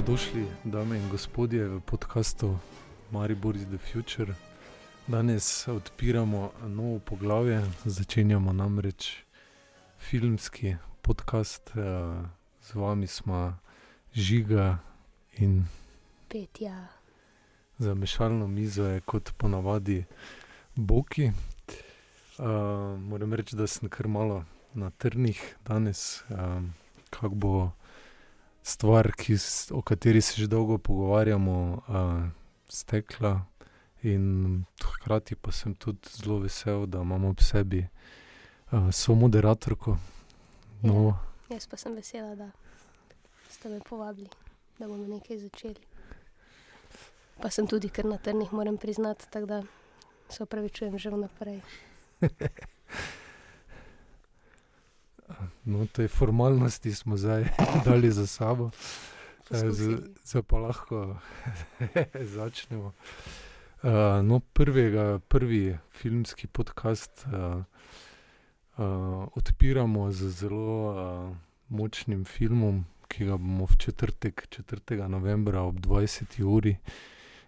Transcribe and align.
Dobrodošli, 0.00 0.46
dame 0.64 0.96
in 0.96 1.08
gospodje, 1.10 1.68
v 1.68 1.80
podkastu 1.80 2.56
Maribor 3.12 3.56
is 3.56 3.66
the 3.68 3.78
Future. 3.78 4.34
Danes 5.06 5.68
odpiramo 5.68 6.52
novo 6.66 6.98
poglavje, 6.98 7.60
začenjamo 7.84 8.52
namreč 8.52 9.16
filmski 9.98 10.76
podcast. 11.02 11.76
eh, 11.76 12.24
Z 12.62 12.74
vami 12.74 13.06
smo 13.06 13.56
žiga 14.14 14.78
in 15.36 15.64
Petja. 16.28 16.88
za 17.78 17.94
mešalno 17.94 18.46
mizo 18.46 18.84
je 18.84 19.00
kot 19.00 19.32
ponavadi 19.36 20.04
Boki. 20.76 21.32
Uh, 22.38 22.46
moram 23.00 23.32
reči, 23.34 23.56
da 23.56 23.66
sem 23.66 23.88
kar 23.88 24.08
malo 24.08 24.44
na 24.74 24.90
trnih 24.90 25.56
danes, 25.66 26.24
um, 26.30 26.72
kako 27.10 27.34
bo 27.34 27.70
stvar, 28.62 29.12
ki, 29.12 29.36
o 29.72 29.82
kateri 29.82 30.20
se 30.22 30.40
že 30.40 30.46
dolgo 30.46 30.78
pogovarjamo, 30.78 31.82
uh, 31.88 32.30
stekla. 32.68 33.46
In 34.02 34.64
hkrati 34.80 35.36
pa 35.36 35.52
sem 35.52 35.74
tudi 35.74 36.08
zelo 36.08 36.38
vesel, 36.40 36.86
da 36.86 37.02
imamo 37.04 37.28
ob 37.28 37.40
sebi 37.40 37.84
uh, 38.72 38.88
somoderatorko. 38.92 39.98
No, 40.82 41.18
Jaz 41.50 41.66
pa 41.66 41.76
sem 41.76 41.94
vesela, 41.94 42.34
da 42.34 42.50
ste 43.50 43.68
me 43.68 43.80
povabili, 43.80 44.30
da 44.78 44.88
bomo 44.88 45.04
nekaj 45.06 45.38
začeli. 45.38 45.82
Pa 47.42 47.50
sem 47.50 47.66
tudi 47.66 47.88
kar 47.88 48.04
na 48.04 48.18
trnih, 48.18 48.52
moram 48.52 48.76
priznati, 48.76 49.26
tako 49.30 49.46
da 49.46 49.62
se 50.28 50.42
opravičujem 50.42 50.98
že 50.98 51.10
vnaprej. 51.10 51.60
no, 55.64 55.86
te 55.86 56.08
formalnosti 56.08 56.94
smo 56.94 57.16
zdaj 57.16 57.44
dali 57.86 58.10
za 58.10 58.26
sabo. 58.26 58.70
Eh. 59.50 59.70
Zdaj 60.24 60.42
pa 60.42 60.56
lahko 60.56 61.16
začnemo. 62.36 62.92
Uh, 63.82 63.90
no, 64.22 64.40
prvega, 64.40 65.18
prvi 65.18 65.78
filmski 65.90 66.46
podcast 66.46 67.26
uh, 67.26 67.62
uh, 68.76 69.28
odpiramo 69.34 70.12
z 70.12 70.28
zelo 70.28 70.90
uh, 70.90 71.36
močnim 71.68 72.24
filmom, 72.24 72.84
ki 73.08 73.24
ga 73.24 73.36
bomo 73.36 73.66
v 73.66 73.76
četrtek, 73.76 74.46
4. 74.50 75.08
novembra 75.08 75.62
ob 75.62 75.80
20. 75.80 76.42
uri 76.44 76.76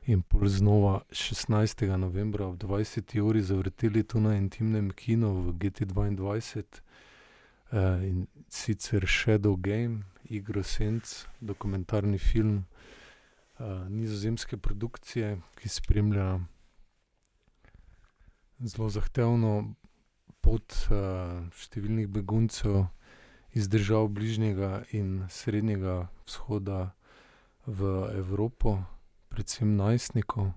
in 0.07 0.23
pol 0.23 0.49
znova 0.49 1.01
16. 1.11 1.97
novembra 1.97 2.47
ob 2.47 2.57
20. 2.57 3.21
uri 3.21 3.43
zavrteli 3.43 4.03
tu 4.03 4.21
na 4.21 4.37
intimnem 4.37 4.91
kinu 4.91 5.35
v 5.35 5.53
GT2. 5.53 6.17
Uh, 7.73 8.03
in 8.05 8.27
sicer 8.49 9.07
Shadow 9.07 9.57
Game, 9.57 10.05
Igro 10.29 10.63
Senc, 10.63 11.25
dokumentarni 11.41 12.19
film 12.19 12.65
uh, 13.59 13.89
nizozemske 13.89 14.57
produkcije, 14.57 15.41
ki 15.57 15.69
spremlja 15.69 16.41
zelo 18.61 18.89
zahtevno 18.93 19.75
pot 20.45 20.75
uh, 20.91 21.49
številnih 21.57 22.11
beguncev 22.13 22.91
iz 23.57 23.69
držav 23.73 24.09
bližnjega 24.13 24.85
in 24.93 25.25
srednjega 25.33 26.11
vzhoda 26.27 26.93
v 27.67 28.09
Evropo, 28.19 28.83
predvsem 29.33 29.77
najstnikov. 29.77 30.53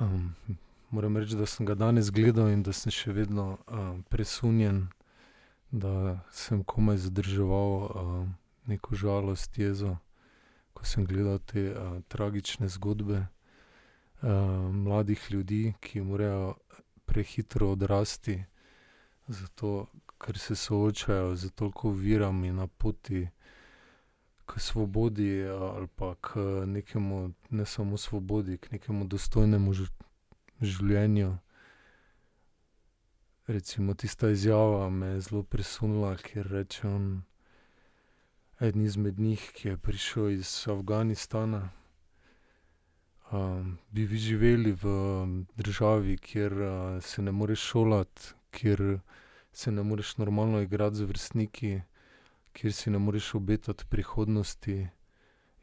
Um, 0.00 0.34
moram 0.90 1.16
reči, 1.16 1.36
da 1.36 1.46
sem 1.46 1.66
ga 1.66 1.74
danes 1.74 2.10
gledal 2.10 2.50
in 2.50 2.62
da 2.66 2.72
sem 2.72 2.90
še 2.90 3.12
vedno 3.12 3.52
uh, 3.54 3.98
presunjen, 4.10 4.88
da 5.70 6.20
sem 6.30 6.64
komaj 6.64 6.96
zadrževal 6.96 7.72
uh, 7.72 8.28
neko 8.66 8.94
žalost, 8.94 9.58
jezo 9.58 9.96
ko 10.80 10.86
sem 10.86 11.04
gledal 11.04 11.38
te 11.38 11.70
uh, 11.70 12.00
tragične 12.08 12.68
zgodbe 12.68 13.18
uh, 13.20 14.28
mladih 14.72 15.26
ljudi, 15.30 15.74
ki 15.80 16.00
morajo 16.00 16.54
prehitro 17.04 17.72
odrasti, 17.72 18.44
zato 19.28 19.86
ker 20.20 20.38
se 20.38 20.56
soočajo 20.56 21.36
z 21.36 21.50
toliko 21.50 21.90
virami 21.90 22.52
na 22.52 22.66
poti 22.66 23.28
k 24.46 24.60
svobodi 24.60 25.44
ali 25.48 25.86
pa 25.96 26.14
k 26.20 26.40
nekemu, 26.66 27.32
ne 27.50 27.66
samo 27.66 27.96
svobodi, 27.96 28.58
k 28.58 28.72
nekemu 28.72 29.04
dostojnemu 29.04 29.72
življenju. 30.60 31.36
Recimo 33.50 33.94
tista 33.94 34.28
izjava 34.30 34.90
me 34.90 35.06
je 35.06 35.20
zelo 35.20 35.42
presunila, 35.42 36.16
ker 36.16 36.46
reče 36.46 36.88
on. 36.88 37.22
Eden 38.60 38.84
izmed 38.84 39.18
njih, 39.18 39.50
ki 39.54 39.68
je 39.68 39.76
prišel 39.76 40.28
iz 40.30 40.68
Afganistana, 40.68 41.70
um, 43.32 43.78
bi 43.90 44.04
vi 44.06 44.18
živeli 44.18 44.72
v 44.82 44.86
državi, 45.56 46.16
kjer 46.18 46.52
uh, 46.52 47.02
se 47.02 47.22
ne 47.22 47.32
moreš 47.32 47.60
šolati, 47.60 48.22
kjer 48.50 49.00
se 49.52 49.72
ne 49.72 49.82
moreš 49.82 50.16
normalno 50.16 50.60
igrati 50.60 50.96
z 50.96 51.10
vrstniki, 51.10 51.80
kjer 52.52 52.72
si 52.72 52.90
ne 52.90 52.98
moreš 52.98 53.34
obetati 53.34 53.84
prihodnosti. 53.88 54.88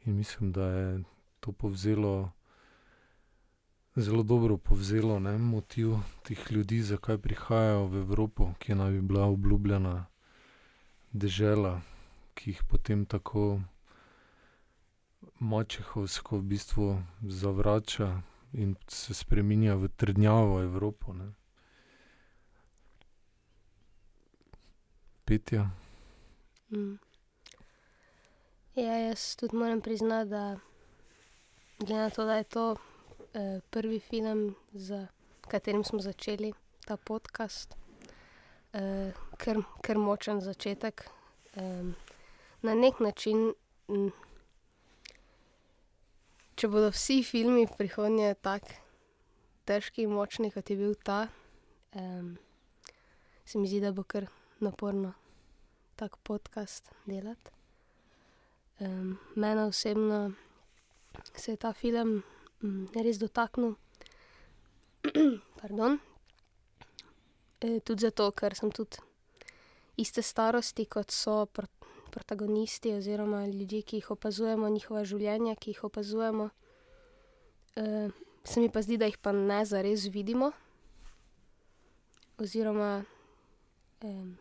In 0.04 0.16
mislim, 0.16 0.52
da 0.52 0.66
je 0.66 1.04
to 1.40 1.52
povzelo, 1.52 2.32
zelo 3.98 4.22
dobro 4.22 4.56
povzelo 4.56 5.18
ne, 5.18 5.38
motiv 5.38 5.98
teh 6.22 6.46
ljudi, 6.50 6.82
zakaj 6.82 7.18
prihajajo 7.18 7.86
v 7.86 7.96
Evropo, 7.98 8.52
ki 8.58 8.74
naj 8.74 8.92
bi 8.92 9.00
bila 9.02 9.26
obljubljena 9.26 9.94
dežela 11.12 11.80
ki 12.38 12.50
jih 12.50 12.62
potem 12.70 13.02
tako 13.06 13.60
mačehovsko 15.42 16.38
v 16.38 16.42
bistvu 16.42 16.86
zavrača 17.26 18.22
in 18.54 18.76
se 18.88 19.14
spremenja 19.14 19.74
v 19.74 19.88
trdnjavo 19.90 20.60
Evropo. 20.62 21.12
Ne. 21.12 21.26
Petja. 25.24 25.66
Mm. 26.70 26.94
Ja, 28.78 28.94
jaz 29.02 29.34
tudi 29.36 29.56
moram 29.56 29.80
priznati, 29.80 30.30
da 30.30 30.58
glede 31.78 32.02
na 32.02 32.10
to, 32.10 32.24
da 32.24 32.36
je 32.36 32.44
to 32.44 32.76
prvi 33.70 34.00
film, 34.00 34.54
z 34.72 35.06
katerim 35.48 35.84
smo 35.84 35.98
začeli 35.98 36.52
ta 36.86 36.96
podcast, 36.96 37.76
eh, 38.72 39.12
kar, 39.36 39.56
kar 39.82 39.98
močen 39.98 40.40
začetek. 40.40 41.10
Eh, 41.54 41.92
na 42.62 42.74
nek 42.74 43.00
način, 43.00 43.52
mm, 43.88 44.10
če 46.56 46.68
bodo 46.68 46.90
vsi 46.90 47.22
filmi 47.22 47.66
v 47.66 47.76
prihodnje 47.78 48.34
tako 48.42 48.74
težki 49.64 50.02
in 50.02 50.16
močni, 50.16 50.50
kot 50.50 50.70
je 50.70 50.76
bil 50.76 50.94
ta, 50.94 51.28
eh, 51.92 52.22
se 53.44 53.58
mi 53.58 53.68
zdi, 53.68 53.80
da 53.80 53.92
bo 53.92 54.02
kar 54.02 54.26
naporno 54.60 55.12
tak 55.96 56.16
podcast 56.22 56.90
delati. 57.06 57.50
Um, 58.80 59.18
mene 59.34 59.64
osebno 59.64 60.32
se 61.34 61.52
je 61.52 61.56
ta 61.56 61.72
film 61.72 62.08
um, 62.08 62.37
res 62.94 63.18
dotaknil. 63.18 63.76
Pardon. 65.60 65.98
E, 67.60 67.80
tudi 67.80 68.06
zato, 68.06 68.30
ker 68.32 68.54
sem 68.54 68.70
tudi 68.70 69.02
iste 69.98 70.22
starosti, 70.22 70.86
kot 70.86 71.10
so 71.14 71.44
pr 71.46 71.66
protagonisti, 72.08 72.94
oziroma 72.96 73.42
ljudje, 73.46 73.82
ki 73.82 73.98
jih 73.98 74.10
opazujemo, 74.10 74.68
njihova 74.72 75.02
življenja, 75.04 75.54
ki 75.60 75.74
jih 75.74 75.82
opazujemo. 75.84 76.48
E, 77.76 78.08
se 78.44 78.60
mi 78.60 78.70
pa 78.72 78.82
zdi, 78.82 78.96
da 78.96 79.06
jih 79.10 79.18
pa 79.22 79.32
ne 79.36 79.60
zares 79.68 80.06
vidimo. 80.08 80.50
Oziroma, 82.40 83.04
um, 84.06 84.38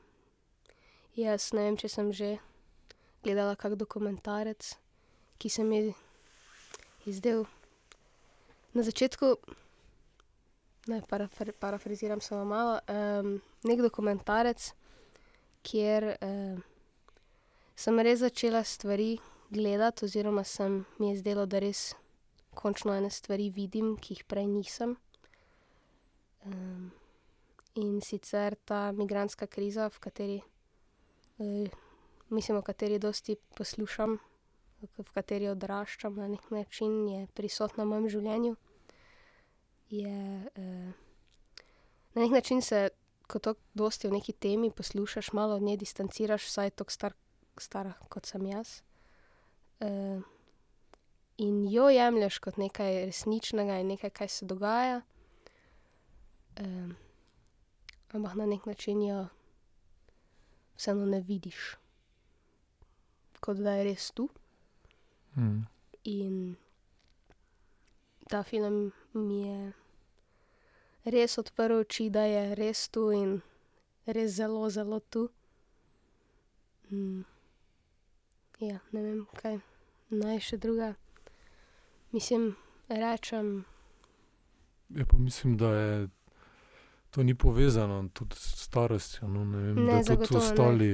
jaz 1.18 1.52
ne 1.58 1.68
vem, 1.68 1.78
če 1.78 1.90
sem 1.92 2.14
že 2.14 2.32
gledala 3.26 3.58
kak 3.60 3.76
dokumentarec, 3.76 4.76
ki 5.38 5.50
se 5.50 5.66
mi 5.68 5.82
je 5.82 7.14
zdel 7.20 7.46
na 8.78 8.86
začetku, 8.86 9.32
ne 10.88 11.02
parafra, 11.10 11.54
parafraziram 11.60 12.22
samo 12.22 12.46
malo, 12.46 12.78
um, 12.88 13.32
nek 13.68 13.82
dokumentarec, 13.82 14.70
kjer 15.68 16.14
um, 16.22 16.62
sem 17.76 18.04
res 18.06 18.22
začela 18.22 18.64
stvari 18.64 19.18
gledati, 19.50 20.06
oziroma 20.06 20.44
sem 20.48 20.84
mi 21.00 21.12
je 21.12 21.24
zdelo, 21.24 21.48
da 21.50 21.60
res 21.64 21.92
končno 22.58 22.94
ene 22.98 23.10
stvari 23.14 23.50
vidim, 23.54 23.96
ki 23.98 24.16
jih 24.16 24.24
prej 24.30 24.48
nisem. 24.52 24.96
Um, 26.46 26.92
in 27.78 28.00
sicer 28.02 28.56
ta 28.66 28.88
migrantska 28.96 29.50
kriza, 29.50 29.90
v 29.90 30.00
kateri 30.06 30.40
uh, 31.42 31.84
mislim, 32.30 32.58
o 32.58 32.62
kateri 32.62 33.00
dosti 33.00 33.36
poslušam, 33.58 34.18
v 34.98 35.12
kateri 35.14 35.50
odraščam 35.50 36.16
na 36.16 36.28
nek 36.28 36.52
način, 36.52 37.08
je 37.08 37.28
prisotna 37.34 37.84
v 37.84 37.92
mojem 37.94 38.10
življenju. 38.10 38.56
Je, 39.90 40.50
eh, 40.56 40.92
na 42.14 42.22
nek 42.22 42.32
način 42.32 42.62
se, 42.62 42.90
ko 43.28 43.40
tako 43.40 43.60
dosti 43.74 44.08
o 44.08 44.12
neki 44.12 44.34
temi 44.34 44.72
poslušaš, 44.72 45.32
malo 45.34 45.56
od 45.56 45.62
nje 45.62 45.78
distanciraš, 45.78 46.46
vsaj 46.46 46.70
tako 46.70 46.92
star, 46.92 47.14
stara 47.58 47.94
kot 48.10 48.26
sem 48.26 48.46
jaz. 48.46 48.82
Eh, 49.80 50.20
in 51.38 51.68
jo 51.70 51.90
jemlješ 51.90 52.40
kot 52.40 52.58
nekaj 52.58 53.06
resničnega 53.06 53.80
in 53.80 53.88
nekaj, 53.88 54.10
kaj 54.10 54.28
se 54.28 54.46
dogaja. 54.46 55.02
ampak 58.14 58.36
na 58.36 58.46
neki 58.46 58.70
način 58.70 59.02
jo 59.02 59.28
vseeno 60.76 61.06
ne 61.06 61.22
vidiš, 61.22 61.76
kot 63.40 63.58
da 63.58 63.72
je 63.72 63.84
res 63.84 64.12
tu. 64.12 64.30
In 66.04 66.56
ta 68.30 68.44
film 68.44 68.92
mi 69.20 69.42
je 69.42 69.74
res 71.06 71.38
odprl 71.38 71.74
oči, 71.76 72.10
da 72.10 72.22
je 72.22 72.56
res 72.56 72.88
tu 72.88 73.12
in 73.12 73.42
res 74.08 74.32
zelo, 74.32 74.70
zelo 74.70 75.00
tu. 75.02 75.30
ja, 78.60 78.80
ne 78.92 79.02
vem, 79.02 79.26
kaj 79.34 79.60
naj 80.12 80.40
še 80.42 80.58
drugega. 80.58 80.94
Mislim, 82.12 82.56
rečem. 82.90 83.66
Ja, 84.90 85.06
pa 85.06 85.18
mislim, 85.18 85.58
da 85.58 85.70
je 85.70 86.10
to 87.10 87.24
ni 87.24 87.36
povezano 87.36 88.10
tudi 88.10 88.36
s 88.36 88.64
starostjo, 88.64 89.28
no, 89.28 89.46
ne 89.46 89.58
vem, 89.60 89.76
Ne, 89.78 89.92
da 89.94 89.98
tudi 89.98 90.04
zagotovo 90.06 90.40
ne. 90.40 90.46
ostali 90.46 90.90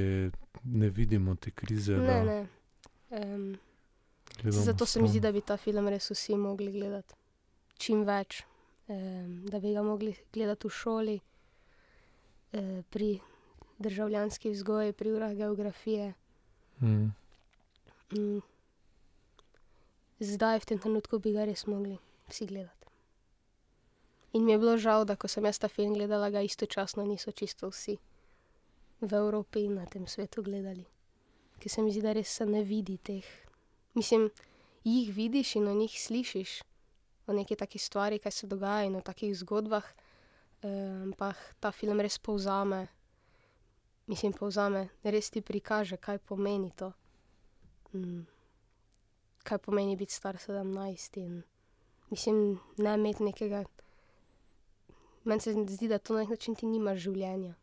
ne 0.65 0.89
vidimo 0.89 1.35
te 1.35 1.51
krize, 1.51 1.93
Ne, 1.93 2.07
da 2.07 2.23
ne. 2.23 2.47
gledamo 4.33 4.63
zato 4.63 4.85
se 4.85 5.01
mi 5.01 5.07
zdi, 5.07 5.19
da 5.19 5.31
bi 5.31 5.41
ta 5.41 5.57
film 5.57 5.87
res 5.87 6.09
vsi 6.09 6.35
mogli 6.35 6.71
gledati. 6.71 7.13
Čim 7.77 8.03
več. 8.07 8.43
da 9.49 9.59
bi 9.59 9.73
ga 9.73 9.81
mogli 9.81 10.15
gledati 10.33 10.67
v 10.67 10.71
šoli, 10.71 11.19
pri 12.89 13.19
državljanski 13.79 14.49
vzgoji, 14.49 14.93
pri 14.93 15.11
urah 15.11 15.31
geografije. 15.33 16.13
zdaj 20.19 20.59
v 20.59 20.65
tem 20.65 20.79
trenutku 20.79 21.19
bi 21.19 21.33
ga 21.33 21.45
res 21.45 21.65
mogli 21.67 21.97
vsi 22.27 22.45
gledati. 22.45 22.87
In 24.33 24.45
mi 24.45 24.51
je 24.51 24.57
bilo 24.57 24.77
žal, 24.77 25.05
da 25.05 25.15
ko 25.15 25.27
sem 25.27 25.45
jaz 25.45 25.59
ta 25.59 25.67
film 25.67 25.93
gledala, 25.93 26.29
ga 26.29 26.41
istočasno 26.41 27.05
niso 27.05 27.31
čisto 27.31 27.69
vsi 27.69 27.97
v 29.01 29.13
Evropi 29.13 29.65
in 29.67 29.75
na 29.75 29.85
tem 29.85 30.07
svetu 30.07 30.41
gledali. 30.41 30.85
Ker 31.59 31.71
se 31.71 31.81
mi 31.81 31.91
zdi, 31.91 32.01
da 32.01 32.13
res 32.13 32.31
se 32.33 32.45
ne 32.45 32.63
vidi 32.63 32.97
teh, 32.97 33.25
mislim, 33.93 34.29
jih 34.83 35.13
vidiš 35.15 35.55
in 35.55 35.67
o 35.67 35.73
njih 35.73 35.93
slišiš, 36.01 36.61
o 37.27 37.33
neki 37.33 37.55
taki 37.55 37.79
stvari, 37.79 38.19
kaj 38.19 38.31
se 38.31 38.47
dogaja, 38.47 38.87
in 38.87 38.95
o 38.95 39.01
takih 39.01 39.35
zgodbah, 39.37 39.85
ampak 40.63 41.39
ta 41.59 41.71
film 41.71 41.99
res 41.99 42.17
povzame, 42.19 42.87
mislim, 44.07 44.33
povzame, 44.33 44.89
res 45.03 45.29
ti 45.31 45.41
prikaže, 45.41 45.97
kaj 45.97 46.19
pomeni 46.27 46.71
to. 46.75 46.93
kaj 49.43 49.57
pomeni 49.57 49.95
biti 49.95 50.13
star 50.13 50.37
sedemnajst 50.39 51.17
in 51.17 51.43
mislim, 52.09 52.59
ne 52.77 52.93
imeti 52.95 53.23
nekega, 53.23 53.63
meni 55.23 55.41
se 55.41 55.53
zdi, 55.53 55.87
da 55.87 55.97
to 55.97 56.13
na 56.13 56.19
neki 56.19 56.31
način 56.31 56.55
ti 56.55 56.65
nimaš 56.65 57.03
življenja. 57.05 57.55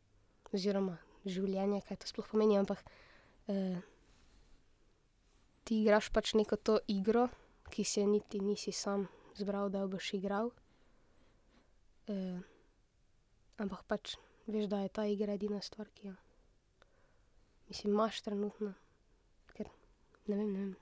Oziroma 0.52 0.98
življenje, 1.24 1.80
kaj 1.88 2.00
to 2.02 2.10
sploh 2.10 2.26
pomeni, 2.30 2.58
ampak, 2.58 2.82
ti 5.64 5.80
igraš 5.82 6.10
pač 6.10 6.34
neko 6.34 6.56
to 6.56 6.78
igro, 6.88 7.28
ki 7.70 7.84
si 7.84 8.00
je 8.00 8.06
niti 8.06 8.40
nisi 8.42 8.72
sam 8.72 9.06
izbral, 9.36 9.68
da 9.70 9.78
jo 9.84 9.88
boš 9.88 10.14
igral. 10.14 10.50
ampak 13.60 13.82
pač 13.86 14.16
veš, 14.46 14.66
da 14.66 14.80
je 14.82 14.88
ta 14.88 15.04
igra 15.06 15.36
edina 15.36 15.60
stvar, 15.62 15.88
ki 15.94 16.08
jo, 16.08 16.14
mislim, 17.68 17.92
imaš 17.92 18.20
trenutno. 18.26 18.72
Ker 19.54 19.68
ne 20.26 20.36
vem, 20.36 20.52
ne 20.52 20.58
vem. 20.58 20.74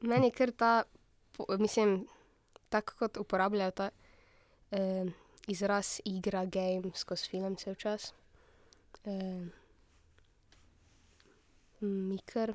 Meni 0.00 0.30
je 0.30 0.36
kar 0.36 0.52
ta 0.52 0.72
mislim, 1.58 2.06
tako 2.68 2.94
kot 2.98 3.16
uporabljajo 3.16 3.70
ta, 3.70 3.90
izraz 5.48 6.00
igra, 6.04 6.44
game 6.44 6.92
skozi 6.94 7.28
film 7.28 7.56
cel 7.56 7.74
čas, 7.74 8.14
mi 11.80 12.18
kar, 12.18 12.54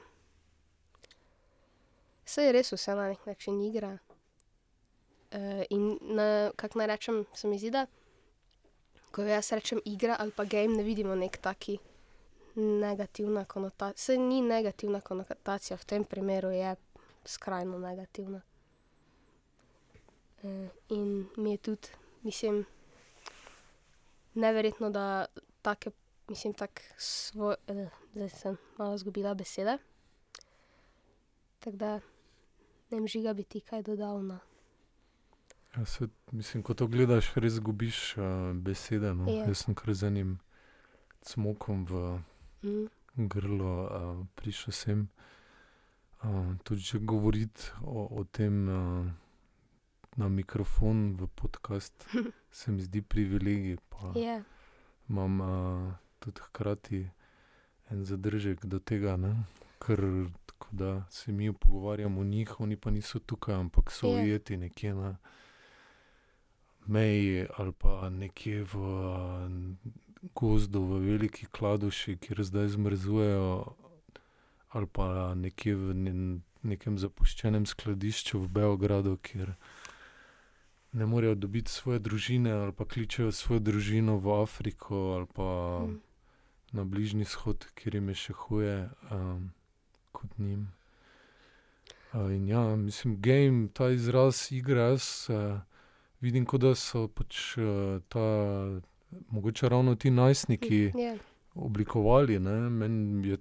saj 2.35 2.49
je 2.49 2.51
res 2.51 2.71
vse 2.73 2.95
na 2.95 3.07
neki 3.07 3.29
način 3.29 3.61
igra. 3.63 3.97
in 5.69 5.99
na, 6.01 6.51
kako 6.55 6.79
naj 6.79 6.87
rečem, 6.87 7.25
se 7.33 7.47
mi 7.47 7.59
zdi, 7.59 7.71
da 7.71 7.85
ko 9.11 9.23
jaz 9.23 9.51
rečem 9.51 9.81
igra 9.85 10.15
ali 10.19 10.31
pa 10.31 10.43
game, 10.43 10.75
ne 10.77 10.83
vidimo 10.83 11.15
neki 11.15 11.39
tak 11.41 11.69
negativna 12.55 13.45
saj 13.95 14.17
ni 14.17 14.41
negativna 14.41 15.01
konotacija, 15.01 15.77
v 15.77 15.85
tem 15.85 16.03
primeru 16.03 16.51
je 16.51 16.75
skrajno 17.25 17.79
negativna. 17.79 18.41
in 20.89 21.27
mi 21.37 21.51
je 21.51 21.57
tudi, 21.57 21.87
mislim, 22.21 22.65
neverjetno, 24.33 24.89
da 24.89 25.25
take, 25.61 25.91
mislim, 26.27 26.53
tako 26.53 26.81
zdaj 28.13 28.29
sem 28.29 28.57
malo 28.77 28.95
izgubila 28.95 29.33
besede. 29.33 29.77
Tako 31.59 31.77
da 31.77 31.99
ne 32.91 32.97
vem, 32.97 33.07
Žiga, 33.07 33.33
bi 33.33 33.43
ti 33.43 33.61
kaj 33.61 33.83
dodal 33.83 34.23
na? 34.25 34.39
Ja, 35.75 35.85
saj 35.85 36.07
mislim, 36.31 36.63
ko 36.63 36.73
to 36.73 36.87
gledaš, 36.87 37.33
res 37.35 37.53
izgubiš, 37.53 38.15
besede, 38.53 39.13
no. 39.13 39.27
Ja. 39.27 39.45
Jaz 39.47 39.65
sem 39.65 39.75
kar 39.75 39.93
z 39.93 40.07
enim 40.07 40.39
cmokom 41.21 41.85
v 41.85 42.19
grlu, 43.17 43.71
prišel 44.35 44.73
sem. 44.73 45.07
tudi 46.63 46.81
že 46.81 46.99
govoriti 46.99 47.69
o, 47.83 48.07
o 48.07 48.23
tem, 48.23 48.65
na 50.15 50.29
mikrofon 50.29 51.15
v 51.19 51.27
podcast 51.27 51.93
se 52.51 52.71
mi 52.71 52.81
zdi 52.81 53.01
privilegij 53.01 53.77
pa 53.89 54.13
Ja. 54.15 54.41
imam, 55.09 55.41
tudi 56.19 56.41
hkrati 56.41 57.09
en 57.89 58.05
zadržek 58.05 58.65
do 58.65 58.79
tega, 58.79 59.17
ne. 59.17 59.45
Ker 59.79 60.29
da 60.75 61.05
se 61.09 61.31
mi 61.31 61.53
pogovarjamo 61.53 62.21
o 62.21 62.23
njih, 62.23 62.59
oni 62.59 62.75
pa 62.77 62.91
niso 62.91 63.19
tukaj, 63.19 63.55
ampak 63.55 63.91
so 63.91 64.07
Ja. 64.07 64.23
ujeti 64.23 64.57
nekje 64.57 64.93
na 64.93 65.17
meji 66.87 67.47
ali 67.57 67.71
pa 67.71 68.09
nekje 68.09 68.63
v, 68.63 68.75
gozdu 70.35 70.81
v 70.81 70.99
Veliki 70.99 71.45
Kladuši, 71.45 72.17
kjer 72.17 72.43
zdaj 72.43 72.67
zmrzujejo, 72.67 73.75
ali 74.69 74.87
pa 74.87 75.35
nekje 75.35 75.75
v 75.75 75.93
nekem 76.63 76.97
zapuščenem 76.97 77.65
skladišču 77.65 78.39
v 78.39 78.47
Beogradu, 78.47 79.17
kjer 79.17 79.53
ne 80.95 81.05
morejo 81.05 81.35
dobiti 81.35 81.71
svoje 81.71 81.99
družine 81.99 82.51
ali 82.51 82.71
pa 82.71 82.85
kličejo 82.85 83.31
svojo 83.31 83.59
družino 83.59 84.17
v 84.17 84.41
Afriko 84.41 84.95
ali 85.19 85.27
pa 85.33 85.49
na 86.71 86.83
Bližnji 86.83 87.23
vzhod, 87.23 87.67
kjer 87.75 87.95
jim 87.95 88.09
je 88.09 88.15
še 88.15 88.33
huje, 88.33 88.75
kot 90.27 90.37
njim. 90.37 90.67
in 92.13 92.47
ja, 92.47 92.75
mislim, 92.75 93.21
game, 93.21 93.67
ta 93.73 93.89
izraz 93.89 94.47
igra, 94.51 94.81
jaz, 94.81 95.27
vidim, 96.21 96.45
kot 96.45 96.61
da 96.61 96.75
so 96.75 97.07
pač, 97.07 97.55
ta, 98.09 98.25
mogoče 99.29 99.69
ravno 99.69 99.95
ti 99.95 100.09
najstniki 100.09 100.91
Ja. 100.95 101.17
oblikovali, 101.55 102.39
ne, 102.39 102.69
meni 102.69 103.27
je 103.29 103.37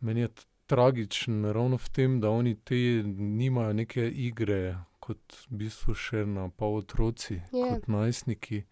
meni 0.00 0.20
je 0.20 0.28
tragično 0.66 1.52
ravno 1.52 1.76
v 1.76 1.88
tem, 1.88 2.20
da 2.20 2.30
oni 2.30 2.54
te 2.54 2.74
nimajo 3.06 3.72
neke 3.72 4.08
igre 4.08 4.76
kot 5.00 5.18
v 5.50 5.56
bistvu 5.56 5.94
še 5.94 6.26
napol 6.26 6.76
otroci, 6.76 7.40
Ja. 7.52 7.74
kot 7.74 7.88
najstniki. 7.88 8.62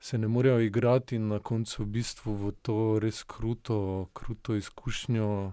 Se 0.00 0.18
ne 0.18 0.28
morejo 0.28 0.60
igrati 0.60 1.16
in 1.16 1.28
na 1.28 1.38
koncu 1.38 1.82
v 1.82 1.86
bistvu 1.86 2.34
v 2.34 2.52
to 2.62 2.98
res 2.98 3.22
kruto, 3.24 4.08
kruto 4.12 4.54
izkušnjo 4.54 5.52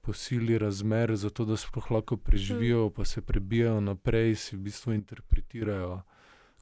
po 0.00 0.12
sili 0.12 0.58
razmer, 0.58 1.16
zato 1.16 1.44
da 1.44 1.56
sploh 1.56 1.90
lahko 1.90 2.16
preživijo 2.16 2.90
pa 2.90 3.04
se 3.04 3.20
prebijejo 3.20 3.80
naprej, 3.80 4.34
si 4.34 4.56
v 4.56 4.60
bistvu 4.60 4.92
interpretirajo 4.92 6.02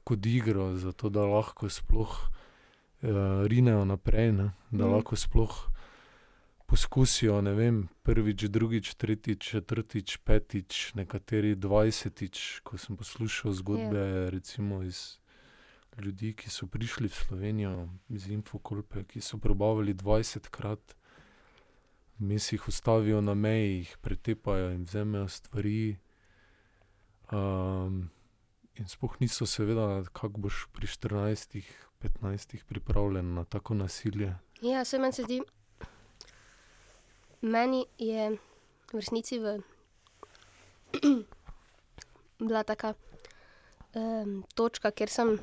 kot 0.03 0.25
igro, 0.25 0.75
zato 0.77 1.09
da 1.09 1.25
lahko 1.25 1.69
sploh, 1.69 2.29
rinejo 3.47 3.85
naprej, 3.85 4.31
ne. 4.31 4.51
Da 4.71 4.85
lahko 4.85 5.15
sploh 5.15 5.69
poskusijo, 6.65 7.41
ne 7.41 7.53
vem, 7.53 7.87
prvič, 8.03 8.43
drugič, 8.43 8.93
tretjič, 8.95 9.49
četrtič, 9.49 10.17
petič, 10.17 10.91
nekateri 10.93 11.55
dvajsetič, 11.55 12.61
ko 12.63 12.77
sem 12.77 12.97
poslušal 12.97 13.53
zgodbe 13.57 14.29
recimo 14.29 14.83
iz 14.83 15.17
ljudi, 15.99 16.33
ki 16.33 16.49
so 16.49 16.67
prišli 16.67 17.07
v 17.07 17.15
Slovenijo 17.15 17.89
iz 18.09 18.27
Infokolpe, 18.27 19.03
ki 19.03 19.21
so 19.21 19.37
probavali 19.37 19.93
dvajsetkrat. 19.93 20.95
Vmes 22.19 22.51
jih 22.51 22.67
ustavijo 22.67 23.21
na 23.21 23.33
meji, 23.33 23.77
jih 23.77 23.97
pretepajo, 24.01 24.69
jim 24.69 24.83
vzamejo 24.83 25.27
stvari. 25.27 25.97
in 28.79 28.87
sploh 28.87 29.15
niso 29.19 29.45
seveda, 29.45 30.03
kako 30.13 30.39
boš 30.47 30.67
pri 30.73 30.87
štirinajstih, 30.87 31.67
petnajstih 31.99 32.63
pripravljen 32.63 33.33
na 33.33 33.43
tako 33.43 33.73
nasilje. 33.73 34.35
Ja, 34.61 34.85
saj 34.85 34.99
meni 34.99 35.13
se 35.13 35.23
zdi, 35.23 35.41
meni 37.41 37.85
je 37.97 38.31
v 38.93 38.95
resnici 38.95 39.39
v 39.39 39.59
bila 42.47 42.63
taka 42.63 42.93
um, 43.93 44.43
točka, 44.55 44.91
kjer 44.91 45.09
sem 45.09 45.39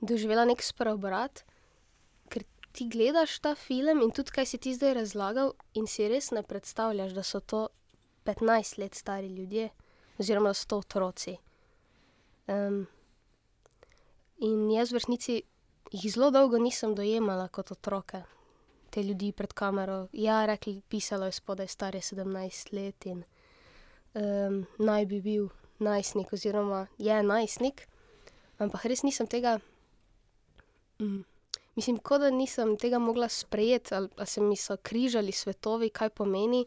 doživela 0.00 0.44
nek 0.44 0.62
spreobrat, 0.62 1.44
ker 2.28 2.44
ti 2.72 2.88
gledaš 2.92 3.38
ta 3.40 3.54
film 3.54 4.02
in 4.04 4.12
tudi 4.12 4.34
kaj 4.36 4.46
si 4.46 4.58
ti 4.58 4.74
zdaj 4.76 4.94
razlagal, 5.00 5.54
in 5.74 5.86
si 5.86 6.08
res 6.08 6.30
ne 6.30 6.42
predstavljaš, 6.42 7.16
da 7.16 7.22
so 7.22 7.40
to 7.40 7.68
petnajst 8.26 8.78
let 8.78 8.94
stari 8.94 9.28
ljudje 9.28 9.70
oziroma 10.18 10.48
da 10.48 10.54
so 10.54 10.66
to 10.66 10.78
otroci. 10.78 11.36
Um, 12.46 12.86
in 14.38 14.70
jaz 14.70 14.92
v 14.92 15.00
resnici 15.00 15.42
jih 15.92 16.12
zelo 16.12 16.30
dolgo 16.30 16.58
nisem 16.58 16.94
dojemala 16.94 17.48
kot 17.48 17.72
otroke, 17.72 18.22
te 18.90 19.02
ljudi 19.02 19.32
pred 19.32 19.52
kamero. 19.52 20.06
Ja, 20.12 20.44
rekli, 20.46 20.80
pisalo 20.88 21.26
je 21.26 21.32
spodaj, 21.32 21.68
star 21.68 21.94
je 21.94 22.02
sedemnajst 22.02 22.72
let 22.72 23.06
in 23.06 23.24
um, 24.14 24.64
naj 24.78 25.06
bi 25.06 25.20
bil 25.20 25.48
najstnik 25.78 26.32
oziroma 26.32 26.86
je 26.98 27.22
najstnik, 27.22 27.86
ampak 28.58 28.84
res 28.84 29.02
nisem 29.04 29.26
tega, 29.26 29.58
mislim, 31.74 31.98
kot 31.98 32.20
da 32.20 32.30
nisem 32.30 32.76
tega 32.76 32.98
mogla 32.98 33.28
sprejeti 33.28 33.94
ali 33.94 34.08
pa 34.08 34.26
se 34.26 34.40
mi 34.40 34.56
so 34.56 34.76
križali 34.76 35.32
svetovi, 35.32 35.90
kaj 35.90 36.10
pomeni, 36.10 36.66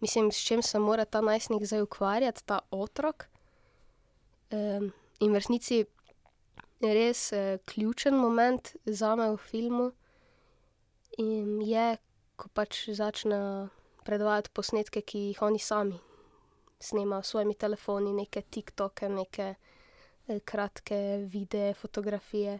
mislim, 0.00 0.32
s 0.32 0.44
čim 0.46 0.62
se 0.62 0.78
mora 0.78 1.04
ta 1.04 1.20
najstnik 1.20 1.66
zdaj 1.66 1.82
ukvarjati, 1.82 2.44
ta 2.46 2.58
otrok. 2.70 3.28
in 5.20 5.32
v 5.32 5.34
resnici 5.34 5.84
res, 6.80 7.32
ključen 7.64 8.14
moment 8.14 8.74
zame 8.84 9.30
v 9.30 9.36
filmu 9.36 9.92
je, 11.64 11.96
ko 12.36 12.48
pač 12.54 12.88
začnejo 12.90 13.68
predvajati 14.04 14.50
posnetke, 14.50 15.02
ki 15.02 15.18
jih 15.30 15.42
oni 15.42 15.58
sami 15.58 16.00
snemajo 16.82 17.22
s 17.22 17.26
svojimi 17.26 17.54
telefoni, 17.54 18.12
neke 18.12 18.42
Tiktoke, 18.42 19.08
neke 19.08 19.54
kratke 20.44 20.98
videe, 21.30 21.74
fotografije. 21.74 22.58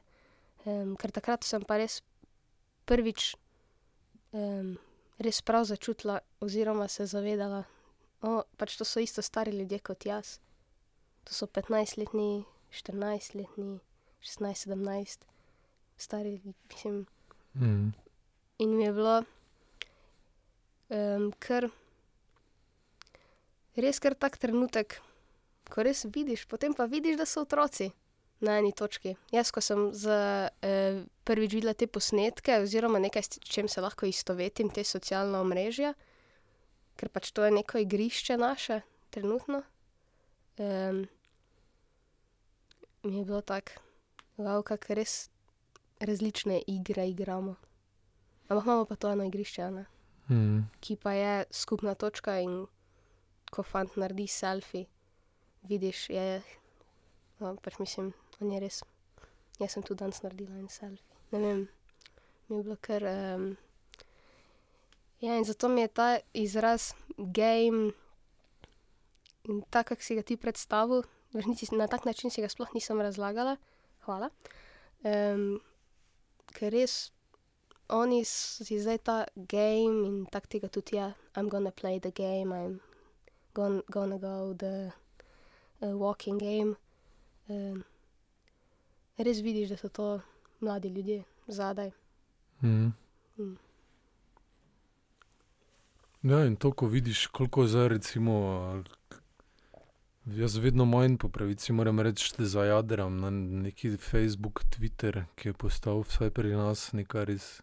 Ker 0.64 1.10
takrat 1.14 1.44
sem 1.44 1.62
pa 1.66 1.78
res 1.80 2.00
prvič, 2.86 3.34
res 5.22 5.40
prav 5.42 5.66
začutila 5.66 6.20
oziroma 6.42 6.88
se 6.90 7.06
zavedala, 7.06 7.64
pač 8.58 8.76
to 8.78 8.86
so 8.86 9.02
isto 9.02 9.22
stari 9.22 9.54
ljudje 9.54 9.78
kot 9.82 10.06
jaz. 10.06 10.38
To 11.26 11.34
so 11.34 11.46
petnajstletni, 11.46 12.44
štirinajstletni, 12.74 13.78
šestnajst, 14.22 14.66
sedemnajst 14.66 15.26
stari, 15.98 16.40
mislim. 16.70 17.06
In 18.58 18.76
mi 18.76 18.84
je 18.84 18.92
bilo, 18.92 19.16
kar 21.38 21.68
res 23.76 23.98
kar 24.02 24.14
tak 24.14 24.38
trenutek, 24.38 24.98
ko 25.70 25.82
res 25.86 26.04
vidiš, 26.04 26.46
potem 26.50 26.74
pa 26.74 26.86
vidiš, 26.90 27.16
da 27.18 27.26
so 27.26 27.46
otroci 27.46 27.92
na 28.42 28.58
eni 28.58 28.72
točki. 28.74 29.16
Jaz, 29.32 29.50
ko 29.54 29.60
sem 29.62 29.90
prvič 31.24 31.54
videla 31.54 31.74
te 31.78 31.86
posnetke 31.86 32.58
oziroma 32.62 32.98
nekaj, 33.02 33.22
s 33.22 33.38
čim 33.46 33.68
se 33.70 33.80
lahko 33.80 34.06
istovetim, 34.06 34.70
ta 34.70 34.84
socialna 34.84 35.40
omrežja, 35.40 35.94
ker 36.98 37.08
pač 37.08 37.30
to 37.32 37.44
je 37.46 37.50
neko 37.54 37.78
igrišče 37.82 38.36
naše 38.36 38.82
trenutno, 39.14 39.62
mi 43.02 43.18
je 43.18 43.24
bilo 43.24 43.40
tako, 43.40 43.72
kako 44.66 44.94
res 44.94 45.30
različne 46.02 46.62
igre 46.66 47.08
igramo. 47.08 47.54
Ampak 48.48 48.64
imamo 48.64 48.84
pa 48.84 48.96
to 48.96 49.10
eno 49.10 49.24
igrišče, 49.24 49.70
ne. 49.70 49.86
Ki 50.80 50.96
pa 50.96 51.12
je 51.12 51.44
skupna 51.50 51.94
točka, 51.94 52.40
in 52.40 52.66
ko 53.52 53.62
fant 53.62 53.96
naredi 53.96 54.26
selfi, 54.26 54.86
vidiš, 55.68 56.10
je, 56.10 56.42
pač 57.38 57.78
mislim, 57.78 58.12
on 58.40 58.52
je 58.52 58.60
res, 58.60 58.82
jaz 59.60 59.72
sem 59.72 59.82
tudi 59.82 60.00
danes 60.04 60.22
naredila 60.22 60.56
en 60.58 60.68
selfi. 60.68 61.20
Ne 61.32 61.38
vem, 61.38 61.68
mi 62.48 62.56
je 62.56 62.62
bilo 62.62 62.76
kar, 62.80 63.06
Ja, 65.22 65.36
in 65.38 65.44
zato 65.44 65.68
mi 65.68 65.80
je 65.80 65.88
ta 65.88 66.18
izraz 66.34 66.92
game 67.16 67.92
in 69.44 69.62
tako, 69.70 69.88
kako 69.88 70.02
si 70.02 70.14
ga 70.14 70.22
ti 70.22 70.36
predstavil, 70.36 71.04
v 71.32 71.36
resnici 71.38 71.74
na 71.74 71.86
tak 71.86 72.04
način 72.04 72.30
si 72.30 72.42
ga 72.42 72.48
sploh 72.48 72.74
nisem 72.74 73.00
razlagala, 73.00 73.56
hvala, 74.02 74.30
ker 76.52 76.74
res 76.74 77.12
oni 77.88 78.24
si 78.24 78.80
zdaj 78.82 78.98
ta 78.98 79.16
game 79.36 80.06
in 80.08 80.26
tako 80.26 80.46
tega 80.50 80.68
tudi 80.68 80.96
je, 80.96 81.06
I 81.36 81.40
m 81.40 81.48
gonna 81.48 81.70
play 81.70 82.00
the 82.00 82.10
game, 82.10 82.50
I 82.50 82.66
m 82.66 83.82
gonna 83.86 84.18
go 84.18 84.54
the 84.54 84.90
walking 85.80 86.38
game. 86.38 86.74
Res 89.18 89.40
vidiš, 89.40 89.68
da 89.68 89.76
so 89.76 89.88
to 89.88 90.20
mladi 90.60 90.88
ljudje 90.88 91.22
zadaj. 91.46 91.90
Ja, 96.22 96.44
in 96.46 96.56
to, 96.56 96.72
ko 96.72 96.86
vidiš, 96.86 97.26
koliko 97.26 97.66
zdaj 97.66 97.88
recimo, 97.88 98.34
jaz 100.26 100.56
vedno 100.56 100.84
manj, 100.84 101.16
po 101.16 101.28
pravici 101.28 101.72
moram 101.72 102.00
reči, 102.00 102.34
zajadram 102.38 103.20
na 103.20 103.30
neki 103.30 103.96
Facebook, 103.96 104.62
Twitter, 104.64 105.24
ki 105.34 105.48
je 105.48 105.52
postal 105.52 106.00
vsaj 106.06 106.30
pri 106.30 106.54
nas 106.54 106.92
neka 106.92 107.24
res 107.24 107.62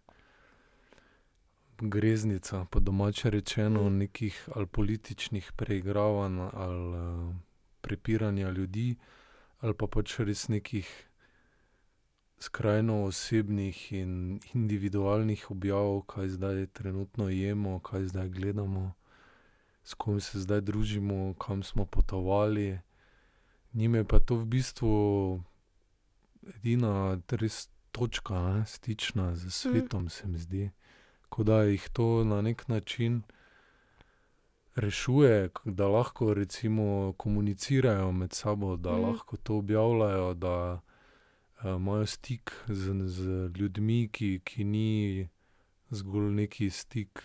greznica, 1.81 2.65
po 2.65 2.79
domače 2.79 3.29
rečeno, 3.29 3.89
nekih 3.89 4.49
ali 4.55 4.67
političnih 4.67 5.51
preigravanj 5.55 6.39
ali, 6.53 7.33
prepiranja 7.81 8.49
ljudi 8.49 8.95
ali 9.59 9.73
pa 9.73 9.87
pač 9.87 10.19
res 10.19 10.47
nekih 10.47 11.08
skrajno 12.39 13.03
osebnih 13.03 13.93
in 13.93 14.39
individualnih 14.53 15.51
objav, 15.51 16.01
kaj 16.07 16.27
zdaj 16.27 16.67
trenutno 16.67 17.29
jemo, 17.29 17.79
kaj 17.79 18.05
zdaj 18.05 18.29
gledamo, 18.29 18.93
s 19.83 19.93
kom 19.93 20.19
se 20.19 20.39
zdaj 20.39 20.61
družimo, 20.61 21.33
kam 21.33 21.63
smo 21.63 21.85
potovali. 21.85 22.79
Njim 23.73 23.95
je 23.95 24.03
pa 24.03 24.19
to 24.19 24.35
v 24.35 24.45
bistvu 24.45 25.43
edina 26.55 27.17
res 27.29 27.69
točka, 27.91 28.39
ne, 28.39 28.65
stična 28.65 29.35
s 29.35 29.53
svetom, 29.55 30.09
se 30.09 30.27
mi 30.27 30.39
zdi. 30.39 30.69
Kot 31.29 31.45
da 31.45 31.63
jih 31.63 31.89
to 31.93 32.23
na 32.23 32.41
neki 32.41 32.63
način 32.67 33.21
rešuje, 34.75 35.49
da 35.65 35.87
lahko 35.87 36.33
recimo 36.33 37.13
komunicirajo 37.17 38.11
med 38.11 38.33
sabo, 38.33 38.75
da 38.75 38.91
lahko 38.91 39.37
to 39.37 39.57
objavljajo, 39.57 40.33
da, 40.33 40.81
imajo 41.63 42.05
stik 42.05 42.51
z, 42.67 42.93
z 43.07 43.51
ljudmi, 43.57 44.09
ki, 44.11 44.39
ki 44.45 44.63
ni 44.63 45.27
zgolj 45.91 46.31
neki 46.31 46.69
stik, 46.69 47.23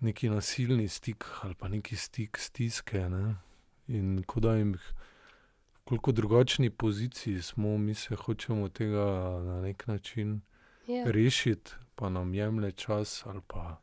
neki 0.00 0.28
nasilni 0.28 0.88
stik 0.88 1.24
ali 1.42 1.54
pa 1.54 1.68
neki 1.68 1.96
stik 1.96 2.38
stiske, 2.38 3.08
ne. 3.08 3.34
In 3.88 4.22
kot 4.26 4.42
da 4.42 4.56
jim 4.56 4.76
koliko 5.84 6.12
drugačni 6.12 6.70
poziciji 6.70 7.42
smo, 7.42 7.78
mi 7.78 7.94
se 7.94 8.16
hočemo 8.16 8.68
tega 8.68 9.40
na 9.44 9.60
neki 9.60 9.84
način 9.86 10.40
rešiti, 11.06 11.70
pa 11.94 12.08
nam 12.08 12.34
jemlje 12.34 12.72
čas 12.72 13.22
ali 13.26 13.40
pa 13.46 13.80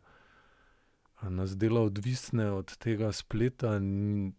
nas 1.22 1.58
dela 1.58 1.82
odvisne 1.82 2.52
od 2.52 2.78
tega 2.78 3.12
spleta 3.12 3.76
in 3.78 4.34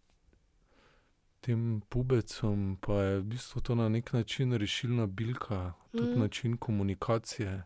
tem 1.42 1.82
pubecom 1.90 2.76
pa 2.80 3.02
je 3.02 3.18
v 3.18 3.24
bistvu 3.34 3.60
to 3.60 3.74
na 3.74 3.88
neki 3.88 4.16
način 4.16 4.52
rešilna 4.54 5.06
bilka, 5.06 5.72
tudi 5.90 6.16
način 6.16 6.56
komunikacije. 6.56 7.62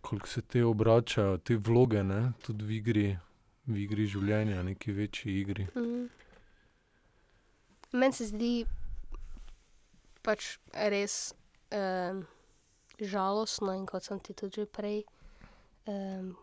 Koliko 0.00 0.28
se 0.28 0.42
te 0.42 0.64
obračajo, 0.64 1.38
te 1.38 1.56
vloge, 1.56 2.02
ne, 2.04 2.32
tudi 2.42 2.64
v 2.64 2.70
igri, 2.70 3.18
v 3.66 3.76
igri 3.76 4.06
življenja, 4.06 4.62
neki 4.62 4.92
večji 4.92 5.40
igri. 5.40 5.66
Meni 7.92 8.12
se 8.12 8.26
zdi 8.28 8.66
pač 10.26 10.58
res, 10.74 11.32
žalostno, 12.98 13.72
in 13.78 13.86
kot 13.86 14.04
sem 14.04 14.20
ti 14.20 14.34
tudi 14.34 14.60
že 14.60 14.66
prej, 14.66 15.04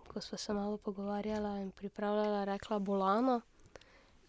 ko 0.08 0.22
sva 0.24 0.38
se 0.38 0.54
malo 0.54 0.78
pogovarjala 0.78 1.60
in 1.62 1.70
pripravljala, 1.72 2.46
rekla, 2.50 2.80
bolano, 2.80 3.42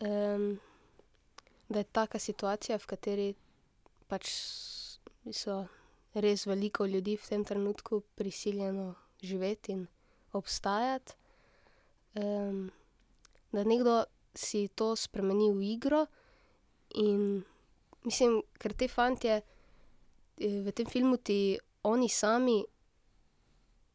da 0.00 1.78
je 1.78 1.84
taka 1.92 2.18
situacija, 2.18 2.78
v 2.78 2.86
kateri 2.86 3.34
pač 4.08 4.30
so 5.32 5.66
res 6.14 6.46
veliko 6.46 6.86
ljudi 6.86 7.16
v 7.16 7.28
tem 7.28 7.44
trenutku 7.44 8.00
prisiljeno 8.14 8.94
živeti 9.22 9.72
in 9.72 9.86
obstajati, 10.32 11.16
da 13.52 13.64
nekdo 13.64 14.04
si 14.34 14.68
to 14.68 14.96
spremeni 14.96 15.50
v 15.52 15.62
igro, 15.72 16.06
in 16.94 17.42
mislim, 18.04 18.42
ker 18.58 18.72
ti 18.72 18.88
fantje, 18.88 19.40
v 20.36 20.72
tem 20.76 20.86
filmu 20.86 21.16
ti 21.16 21.58
oni 21.88 22.08
sami 22.08 22.64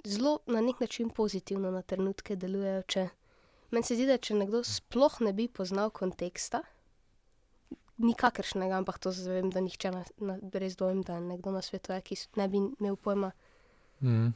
zelo 0.04 0.40
na 0.48 0.62
neki 0.62 0.84
način 0.84 1.10
pozitivno 1.10 1.72
na 1.72 1.82
trenutke 1.82 2.36
delujejo, 2.36 2.82
če 2.88 3.10
Meni 3.72 3.88
se 3.88 3.96
zdi, 3.96 4.06
da 4.06 4.18
če 4.18 4.36
nekdo 4.36 4.64
sploh 4.68 5.22
ne 5.24 5.32
bi 5.34 5.48
poznal 5.48 5.90
konteksta, 5.96 6.60
nikakršnega, 8.02 8.80
ampak 8.82 8.98
to 9.00 9.12
zdaj 9.16 9.38
vem, 9.40 9.50
da 9.54 9.62
nihče 9.64 9.92
na, 9.94 10.02
na, 10.20 10.38
res 10.54 10.76
dvomim, 10.76 11.04
da 11.08 11.20
nekdo 11.22 11.54
na 11.54 11.62
svetu 11.62 11.94
je, 11.94 12.02
ki 12.02 12.18
ne 12.42 12.48
bi 12.52 12.62
imel 12.80 12.98
pojma, 12.98 13.32
Mhm. 14.02 14.32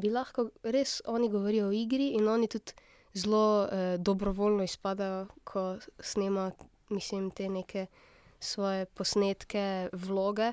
bi 0.00 0.08
lahko 0.08 0.46
res 0.64 1.02
oni 1.04 1.28
govorijo 1.28 1.66
o 1.68 1.72
igri 1.72 2.14
in 2.16 2.28
oni 2.28 2.48
tudi 2.48 2.72
zelo 3.14 3.68
eh, 3.68 3.98
dobrovoljno 3.98 4.64
izpadajo, 4.64 5.26
ko 5.44 5.76
snema, 6.00 6.50
mislim, 6.88 7.30
te 7.30 7.48
neke 7.48 7.86
svoje 8.40 8.86
posnetke, 8.86 9.88
vloge 9.92 10.52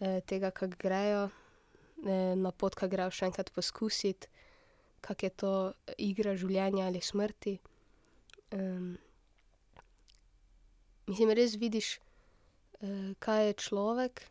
eh, 0.00 0.20
tega, 0.26 0.50
kako 0.50 0.74
grejo, 0.78 1.28
eh, 2.06 2.34
na 2.36 2.50
pot, 2.50 2.74
kako 2.74 2.90
grejo 2.90 3.10
še 3.10 3.26
enkrat 3.30 3.52
poskusiti, 3.54 4.26
kako 5.02 5.26
je 5.26 5.30
to 5.30 5.52
igra 5.98 6.36
življenja 6.38 6.86
ali 6.86 7.00
smrti. 7.02 7.58
Um, 8.52 8.98
mislim, 11.06 11.32
res 11.34 11.56
vidiš, 11.58 11.96
eh, 12.80 13.14
kaj 13.18 13.46
je 13.46 13.58
človek, 13.66 14.22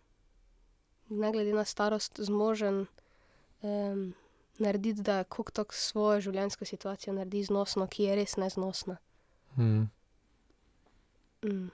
ne 1.10 1.32
glede 1.32 1.54
na 1.54 1.66
starost, 1.66 2.22
zmožen 2.24 2.86
um, 3.62 4.14
narediti, 4.64 5.02
da 5.02 5.24
kako 5.24 5.52
tako 5.52 5.76
svojo 5.76 6.22
življenjsko 6.22 6.66
situacijo 6.66 7.14
naredi 7.14 7.44
znosno, 7.44 7.88
ki 7.88 8.08
je 8.08 8.16
res 8.16 8.38
neznosna. 8.38 8.98
Mhm. 9.58 9.84
Mm. 11.44 11.70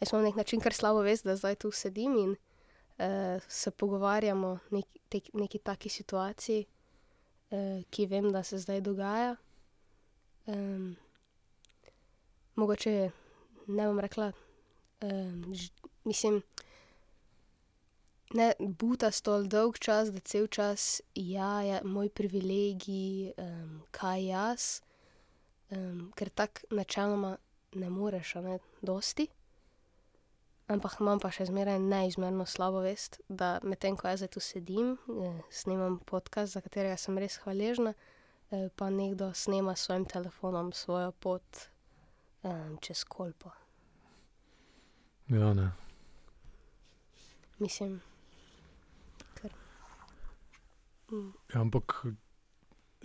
Jaz 0.00 0.12
imam 0.12 0.22
na 0.22 0.28
nek 0.28 0.36
način 0.38 0.60
kar 0.62 0.72
slabo 0.72 1.02
vest, 1.02 1.26
da 1.26 1.34
zdaj 1.36 1.56
tu 1.58 1.72
sedim 1.74 2.14
in 2.16 2.30
uh, 2.30 3.42
se 3.48 3.70
pogovarjamo 3.70 4.48
o 4.48 4.58
nek, 4.70 4.86
tek- 5.10 5.32
neki 5.34 5.58
taki 5.58 5.90
situaciji, 5.90 6.64
uh, 6.64 6.77
ki 7.90 8.06
vem, 8.06 8.32
da 8.32 8.42
se 8.42 8.58
zdaj 8.58 8.80
dogaja. 8.80 9.36
Um, 10.46 10.96
mogoče 12.56 13.10
ne 13.66 13.86
bom 13.86 14.00
rekla, 14.00 14.32
um, 15.02 15.54
ž, 15.54 15.70
mislim, 16.04 16.42
ne 18.34 18.52
butasto 18.58 19.32
ali 19.32 19.48
dolg 19.48 19.78
čas, 19.78 20.12
da 20.12 20.20
cel 20.20 20.46
čas 20.46 21.00
ja, 21.14 21.60
je 21.62 21.80
moj 21.84 22.08
privilegij, 22.08 23.32
um, 23.36 23.82
kaj 23.90 24.26
jaz, 24.26 24.80
um, 25.70 26.12
ker 26.16 26.28
tako 26.28 26.60
načeloma 26.70 27.36
ne 27.74 27.90
moreš, 27.90 28.34
ne, 28.34 28.58
dosti. 28.82 29.28
Ampak 30.68 30.98
imam 31.00 31.16
pa 31.20 31.30
še 31.32 31.46
zmeraj 31.48 31.78
neizmerno 31.80 32.44
slabo 32.46 32.82
vest, 32.84 33.20
da 33.28 33.56
medtem 33.64 33.96
ko 33.96 34.08
jaz 34.08 34.20
tu 34.28 34.40
sedim, 34.40 34.98
eh, 35.08 35.38
snemam 35.50 35.98
podcast, 36.04 36.52
za 36.52 36.60
katerega 36.60 36.96
sem 36.96 37.16
res 37.18 37.38
hvaležna, 37.40 37.94
eh, 38.52 38.68
pa 38.76 38.90
nekdo 38.90 39.32
snema 39.34 39.72
s 39.76 39.86
svojim 39.88 40.04
telefonom 40.04 40.72
svojo 40.72 41.12
pot 41.12 41.68
eh, 42.44 42.76
čez 42.80 43.04
kolpo. 43.04 43.50
Ja, 45.28 45.54
ne. 45.54 45.70
Mislim, 47.58 48.00
ker. 49.34 49.52
Mm. 51.10 51.32
Ja, 51.54 51.60
ampak, 51.60 52.04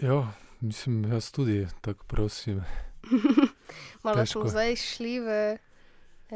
ja, 0.02 0.34
mislim, 0.62 1.06
jaz 1.14 1.32
tudi 1.32 1.68
tako 1.82 2.04
prosim. 2.08 2.64
Malo 4.04 4.18
Težko. 4.20 4.40
smo 4.40 4.50
zdaj 4.50 4.76
šli 4.76 5.20
v 5.20 5.28
eh, 5.30 5.58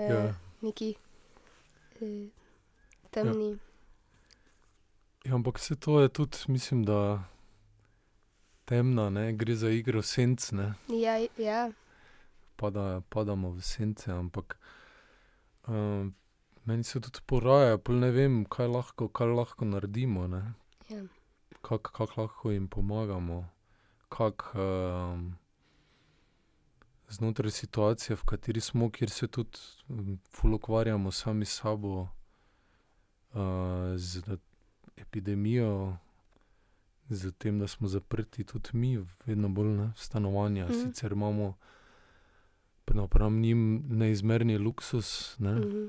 Ja. 0.10 0.34
neki 0.62 0.96
temni. 3.12 3.58
Ja, 5.26 5.36
ampak 5.36 5.60
vse 5.60 5.76
to 5.76 6.00
je 6.02 6.10
tudi, 6.10 6.38
mislim, 6.48 6.84
da 6.86 7.24
temna, 8.66 9.10
ne, 9.10 9.34
gre 9.34 9.56
za 9.56 9.70
igro 9.70 10.02
senc, 10.02 10.52
ne, 10.52 10.74
Ja, 10.88 11.18
ja, 11.18 11.28
ja. 11.38 11.72
Pada, 12.56 13.02
padamo 13.10 13.52
v 13.52 13.62
sence, 13.62 14.12
ampak 14.12 14.58
um, 15.68 16.16
meni 16.66 16.84
se 16.84 17.00
tudi 17.00 17.22
poraja, 17.26 17.78
pol 17.78 18.00
ne 18.02 18.12
vem, 18.12 18.46
kaj 18.46 18.68
lahko, 18.68 19.08
kaj 19.08 19.34
lahko 19.40 19.66
naredimo, 19.66 20.28
ne, 20.28 20.42
ja. 20.90 21.04
kako 21.62 21.92
kak 21.92 22.18
lahko 22.18 22.52
jim 22.52 22.68
pomagamo, 22.68 23.46
kako 24.10 24.60
um, 24.60 25.28
znotraj 27.10 27.52
situacije, 27.52 28.16
v 28.16 28.24
kateri 28.24 28.62
smo, 28.62 28.90
kjer 28.92 29.10
se 29.10 29.28
tudi 29.28 29.58
um, 29.90 30.20
ful 30.32 30.54
ukvarjamo 30.54 31.12
sami 31.12 31.46
s 31.46 31.60
sabo, 31.60 32.08
uh, 33.34 33.40
z 33.96 34.38
epidemijo, 34.98 35.98
z 37.10 37.32
tem, 37.32 37.60
da 37.60 37.68
smo 37.68 37.88
zaprti 37.88 38.44
tudi 38.44 38.70
mi, 38.74 39.06
vedno 39.26 39.50
bolj 39.50 39.68
ne, 39.68 39.88
v 39.96 40.00
stanovanja. 40.00 40.68
Mm. 40.68 40.74
Sicer 40.74 41.12
imamo 41.12 41.54
napram 42.94 43.40
njim 43.40 43.84
neizmerni 43.90 44.58
luksus, 44.58 45.36
ne, 45.40 45.52
mm. 45.52 45.60
Mhm. 45.60 45.88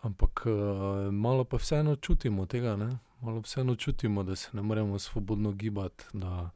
ampak 0.00 0.46
uh, 0.46 1.12
malo 1.14 1.44
pa 1.44 1.56
vseeno 1.56 1.96
čutimo 1.96 2.46
tega, 2.46 2.76
ne. 2.76 2.98
Malo 3.20 3.40
vseeno 3.40 3.76
čutimo, 3.76 4.22
da 4.22 4.36
se 4.36 4.48
ne 4.52 4.62
moremo 4.62 4.98
svobodno 4.98 5.52
gibati, 5.52 6.04
da 6.12 6.50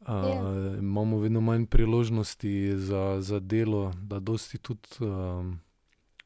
uh, 0.00 0.08
Ja. 0.08 0.78
imamo 0.78 1.18
vedno 1.18 1.40
manj 1.40 1.66
priložnosti 1.66 2.76
za, 2.76 3.20
za 3.20 3.40
delo, 3.40 3.92
da 4.02 4.18
dosti 4.18 4.58
tudi 4.58 4.88
um, 5.00 5.60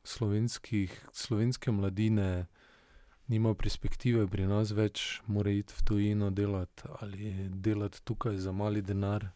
slovenskih, 0.04 1.08
slovenske 1.12 1.72
mladine 1.72 2.46
nima 3.26 3.54
perspektive 3.54 4.26
pri 4.28 4.46
nas 4.46 4.72
več, 4.76 5.20
mora 5.26 5.50
iti 5.50 5.72
v 5.72 5.84
tujino 5.84 6.30
delati 6.30 6.88
ali 7.00 7.48
delati 7.48 8.02
tukaj 8.04 8.36
za 8.36 8.52
mali 8.52 8.82
denar 8.82 9.30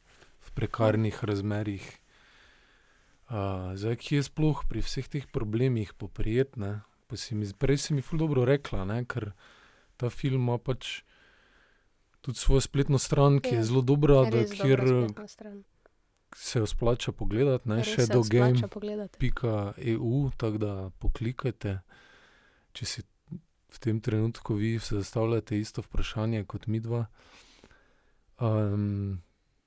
v 0.44 0.52
prekarnih 0.54 1.24
razmerih. 1.24 1.86
Uh, 3.28 3.76
zdaj, 3.76 3.96
ki 4.00 4.14
je 4.16 4.22
sploh 4.24 4.60
pri 4.68 4.80
vseh 4.80 5.08
teh 5.08 5.26
problemih 5.28 5.92
poprijetne, 5.92 6.80
pa 7.08 7.16
si 7.16 7.36
mi, 7.36 7.44
prej 7.44 7.76
si 7.76 7.96
mi 7.96 8.04
ful 8.04 8.20
dobro 8.20 8.44
rekla, 8.48 8.86
ne, 8.88 9.02
ker 9.04 9.32
ta 10.00 10.08
film 10.08 10.48
ima 10.48 10.56
pač 10.56 11.02
tudi 12.28 12.38
svojo 12.38 12.60
spletno 12.60 12.98
stran, 12.98 13.40
ki 13.40 13.48
Ja, 13.48 13.58
je 13.58 13.64
zelo 13.64 13.80
dobra, 13.80 14.24
da, 14.30 14.44
kjer 14.44 14.82
se 16.36 16.58
jo 16.58 16.66
splača 16.66 17.12
pogledati, 17.12 17.68
ne, 17.68 17.84
se 17.84 17.90
shadowgame.eu, 17.90 18.56
splača 18.56 18.68
pogledati. 18.68 19.26
E 19.76 19.96
tako 20.36 20.58
da 20.58 20.90
poklikajte, 20.98 21.80
če 22.72 22.86
si 22.86 23.02
v 23.72 23.78
tem 23.80 24.00
trenutku 24.00 24.54
vi 24.54 24.78
zastavljate 24.78 25.58
isto 25.58 25.80
vprašanje 25.82 26.44
kot 26.44 26.66
mi 26.66 26.80
dva. 26.80 27.06
Um, 28.40 29.22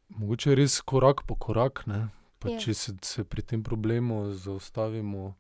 mogoče 0.08 0.56
res 0.56 0.82
korak 0.82 1.26
po 1.28 1.36
korak, 1.36 1.88
ne, 1.88 2.10
pa 2.39 2.50
Ja. 2.50 2.60
če 2.60 2.74
se, 2.74 2.93
se 3.02 3.24
pri 3.24 3.41
tem 3.41 3.63
problemu 3.63 4.34
zaustavimo, 4.34 5.34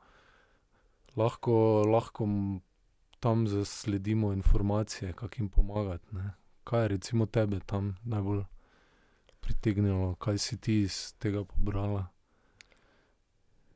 lahko, 1.15 1.85
lahko 1.85 2.25
tam 3.19 3.47
zasledimo 3.47 4.33
informacije, 4.33 5.13
kako 5.13 5.35
jim 5.37 5.49
pomagati. 5.49 6.15
Ne. 6.15 6.40
Kaj 6.71 6.83
je 6.83 6.87
tebe 7.27 7.59
tam 7.67 7.97
najbolj 8.07 8.45
pritegnilo, 9.43 10.15
kaj 10.15 10.37
si 10.39 10.55
ti 10.55 10.81
iz 10.87 11.11
tega 11.19 11.43
pobrala? 11.43 12.05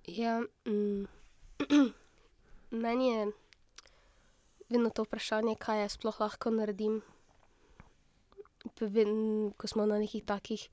Ja, 0.08 0.40
mm, 0.64 1.04
meni 2.84 3.08
je 3.08 3.26
vedno 4.70 4.90
to 4.96 5.04
vprašanje, 5.04 5.58
kaj 5.60 5.82
jaz 5.82 5.98
sploh 6.00 6.22
lahko 6.24 6.54
naredim. 6.56 7.02
Ko 9.58 9.68
smo 9.68 9.86
na 9.86 10.00
nekih 10.00 10.24
takih 10.24 10.64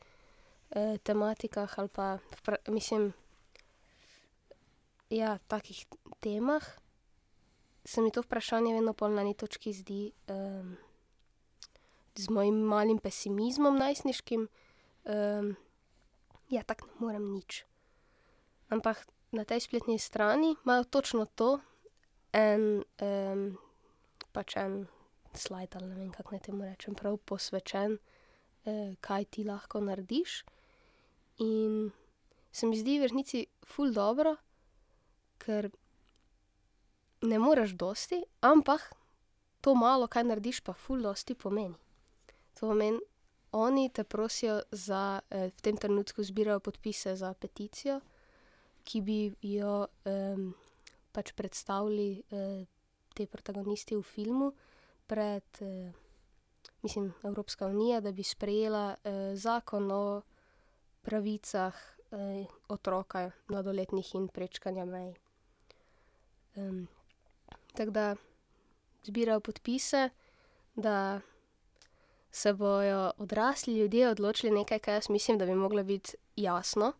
eh, 0.71 1.03
tematikah 1.03 1.75
ali 1.79 1.89
pa, 1.89 2.23
vpra, 2.39 2.63
mislim, 2.69 3.11
ja, 5.11 5.39
takih 5.51 5.87
temah, 6.21 6.63
se 7.85 8.01
mi 8.01 8.15
to 8.15 8.23
vprašanje 8.23 8.75
vedno 8.75 8.95
na 9.09 9.27
eni 9.27 9.35
točki 9.35 9.73
zdi 9.73 10.13
um, 10.31 10.77
z 12.15 12.29
mojim 12.31 12.55
malim 12.55 12.99
pesimizmom 12.99 13.79
najstniškim, 13.79 14.49
um, 15.05 15.57
ja, 16.49 16.63
tako 16.63 16.87
ne 16.87 16.93
morem 16.99 17.33
nič. 17.33 17.65
Ampak 18.69 19.07
na 19.33 19.45
tej 19.45 19.61
spletni 19.61 19.99
strani 19.99 20.57
imajo 20.65 20.85
točno 20.85 21.27
to, 21.27 21.61
en, 22.33 22.85
um, 23.01 23.59
pač 24.33 24.57
en 24.57 24.87
slajd, 25.35 25.77
ali 25.77 25.89
ne 25.89 25.97
vem, 25.97 26.11
kako 26.13 26.37
naj 26.37 26.45
temu 26.49 26.65
rečem, 26.65 26.95
prav 26.95 27.17
posvečen, 27.25 27.97
uh, 27.97 28.95
kaj 29.01 29.25
ti 29.25 29.45
lahko 29.49 29.81
narediš. 29.81 30.43
In 31.41 31.93
se 32.53 32.67
mi 32.67 32.77
zdi 32.77 32.99
v 33.01 33.09
resnici 33.09 33.47
ful 33.65 33.93
dobro, 33.93 34.37
ker 35.41 35.71
ne 37.23 37.39
moreš 37.39 37.73
dosti, 37.81 38.21
ampak 38.45 38.93
to 39.65 39.75
malo, 39.75 40.09
kaj 40.11 40.29
narediš, 40.29 40.61
pa 40.61 40.77
ful 40.77 41.01
dosti 41.01 41.35
pomeni. 41.35 41.79
To 42.63 42.69
pomeni, 42.71 43.01
oni 43.59 43.89
te 43.91 44.05
prosijo 44.05 44.61
za, 44.71 45.21
eh, 45.31 45.51
v 45.51 45.61
tem 45.61 45.77
trenutku 45.77 46.23
zbirajo 46.23 46.61
podpise 46.61 47.17
za 47.17 47.35
peticijo, 47.35 48.01
ki 48.85 49.01
bi 49.01 49.35
jo 49.43 49.87
um, 50.07 50.55
pač 51.13 51.33
predstavili 51.35 52.23
uh, 52.31 52.63
te 53.15 53.27
protagonisti 53.27 53.97
v 53.97 54.03
filmu 54.03 54.53
pred, 55.07 55.43
uh, 55.61 55.91
mislim, 56.83 57.13
Evropska 57.23 57.67
unija, 57.67 58.01
da 58.01 58.13
bi 58.13 58.23
sprejela 58.23 58.95
uh, 58.95 59.35
zakon 59.35 59.91
o 59.91 60.23
pravicah 61.03 61.75
eh, 62.13 62.47
otroka, 62.69 63.31
mladoletnih 63.49 64.15
in 64.15 64.29
prečkanja 64.29 64.85
mej. 64.85 65.15
Um, 66.55 66.87
tako 67.75 67.91
da 67.91 68.17
zbirajo 69.03 69.41
podpise, 69.41 70.11
da 70.75 71.21
se 72.33 72.53
bojo 72.53 73.11
odrasli 73.19 73.77
ljudje 73.77 74.09
odločili 74.09 74.53
nekaj, 74.53 74.79
kar 74.79 74.95
jaz 74.95 75.09
mislim, 75.11 75.39
da 75.39 75.47
bi 75.47 75.55
moglo 75.55 75.85
biti 75.85 76.17
jasno, 76.37 76.93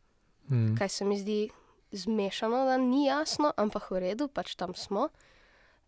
Mm. 0.51 0.77
kaj 0.79 0.89
se 0.89 1.05
mi 1.05 1.19
zdi 1.19 1.51
zmešano, 1.93 2.65
da 2.65 2.77
ni 2.77 3.05
jasno, 3.07 3.53
ampak 3.57 3.91
v 3.91 4.01
redu, 4.01 4.29
pač 4.29 4.55
tam 4.55 4.75
smo. 4.75 5.09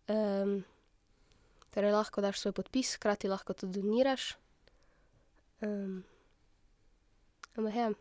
Um, 0.07 0.63
torej, 1.73 1.91
lahko 1.91 2.21
daš 2.21 2.39
svoj 2.39 2.51
podpis, 2.51 2.95
hkrati 2.95 3.27
lahko 3.27 3.53
tudi 3.53 3.81
doniraš. 3.81 4.37
Um, 5.61 6.03
ampak 7.55 7.75
ja, 7.75 7.91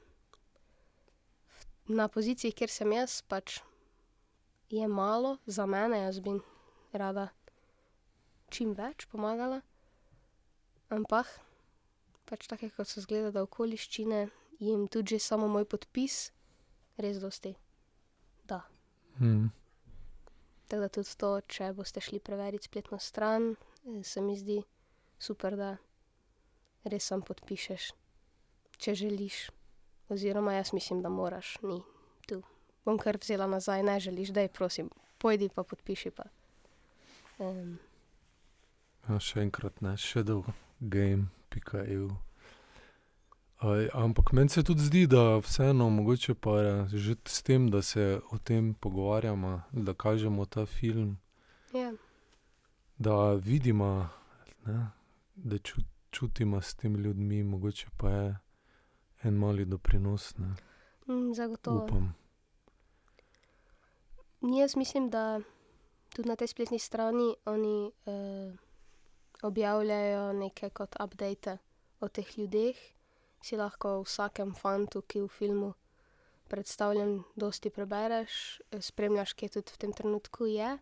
na 1.89 2.09
poziciji, 2.09 2.53
kjer 2.53 2.71
sem 2.71 2.93
jaz, 2.93 3.23
pač 3.29 3.61
je 4.71 4.89
malo 4.89 5.37
za 5.47 5.67
mene, 5.67 6.05
jaz 6.07 6.21
bi 6.21 6.39
rada 6.93 7.29
čim 8.49 8.73
več 8.73 9.07
pomagala. 9.11 9.61
Ampak, 10.93 11.29
pač 12.29 12.49
take, 12.51 12.71
kot 12.77 12.89
so 12.89 13.01
zgleda, 13.01 13.31
da 13.31 13.45
okoliščine 13.47 14.27
jim 14.61 14.89
tudi 14.89 15.17
že 15.17 15.25
samo 15.25 15.49
moj 15.49 15.65
podpis 15.65 16.31
res 17.01 17.19
dosti 17.23 17.55
da. 18.49 18.63
Mm. 19.21 19.49
Tako 20.69 20.81
da 20.81 20.89
tudi 20.89 21.17
to, 21.17 21.31
če 21.47 21.73
boste 21.77 22.01
šli 22.01 22.21
preveriti 22.21 22.69
spletno 22.69 22.99
stran, 22.99 23.55
eh, 23.85 24.03
se 24.03 24.21
mi 24.21 24.37
zdi 24.37 24.63
super, 25.19 25.57
da 25.57 25.77
res 26.85 27.07
sam 27.07 27.23
podpišeš, 27.23 27.93
če 28.77 28.95
želiš. 28.95 29.49
Oziroma, 30.13 30.53
jaz 30.53 30.73
mislim, 30.73 31.01
da 31.03 31.09
moraš, 31.09 31.57
ni 31.63 31.81
tu. 32.29 32.43
Bom 32.85 32.99
kar 32.99 33.17
vzela 33.17 33.47
nazaj, 33.47 33.83
ne 33.83 34.01
želiš, 34.01 34.29
da 34.37 34.41
je 34.41 34.53
prosim, 34.53 34.91
pojdi 35.19 35.49
pa 35.49 35.63
podpiši 35.65 36.11
pa. 36.11 36.29
Um, 37.39 37.79
Ja, 39.09 39.19
še 39.21 39.43
enkrat 39.45 39.81
ne, 39.85 39.97
shadowgame.eu. 40.01 40.55
Aj, 43.65 43.89
Ampak 43.93 44.33
meni 44.33 44.49
se 44.49 44.63
tudi 44.63 44.83
zdi, 44.83 45.07
da 45.07 45.39
vseeno 45.39 45.91
mogoče 45.91 46.35
pa 46.35 46.61
je 46.61 46.89
že 46.99 47.15
s 47.25 47.43
tem, 47.43 47.71
da 47.71 47.83
se 47.83 48.21
o 48.31 48.39
tem 48.39 48.75
pogovarjamo, 48.75 49.63
da 49.73 49.95
kažemo 49.95 50.45
ta 50.45 50.67
film, 50.67 51.17
ja, 51.73 51.93
da 52.99 53.33
vidimo, 53.33 54.09
ne, 54.67 54.91
da 55.37 55.59
ču, 55.59 55.81
čutimo 56.11 56.61
s 56.61 56.75
temi 56.75 56.99
ljudmi, 56.99 57.43
mogoče 57.43 57.87
pa 57.97 58.11
je 58.11 58.37
en 59.23 59.35
mali 59.35 59.65
doprinos, 59.65 60.37
ne, 60.39 60.55
mm, 61.07 61.35
zagotovo. 61.35 61.85
upam. 61.85 62.15
Jaz 64.61 64.77
mislim, 64.77 65.11
da 65.11 65.41
tudi 66.17 66.29
na 66.29 66.37
tej 66.37 66.49
spletni 66.49 66.79
strani 66.79 67.35
oni 67.45 67.91
eh, 68.07 68.64
objavljajo 69.45 70.33
neke 70.33 70.71
kot 70.71 70.97
update 71.01 71.59
o 72.01 72.09
teh 72.09 72.39
ljudeh. 72.39 72.77
Si 73.45 73.57
lahko 73.57 73.99
o 73.99 74.05
vsakem 74.05 74.55
fantu, 74.57 75.03
ki 75.03 75.19
je 75.19 75.25
v 75.25 75.29
filmu 75.29 75.73
predstavljen, 76.49 77.23
dosti 77.37 77.71
prebereš, 77.71 78.61
eh, 78.71 78.81
spremljaš, 78.81 79.35
kje 79.37 79.49
tudi 79.49 79.73
v 79.73 79.79
tem 79.79 79.93
trenutku 79.93 80.47
je. 80.47 80.79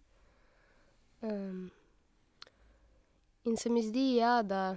Um, 1.22 1.70
in 3.44 3.57
se 3.57 3.70
mi 3.70 3.83
zdi, 3.83 4.16
ja, 4.16 4.42
da, 4.42 4.77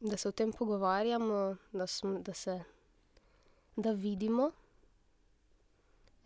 da 0.00 0.16
se 0.16 0.28
o 0.28 0.32
tem 0.32 0.52
pogovarjamo, 0.52 1.56
da, 1.72 1.86
sm, 1.86 2.16
da 2.22 2.34
se 2.34 2.62
da 3.76 3.92
vidimo. 3.92 4.50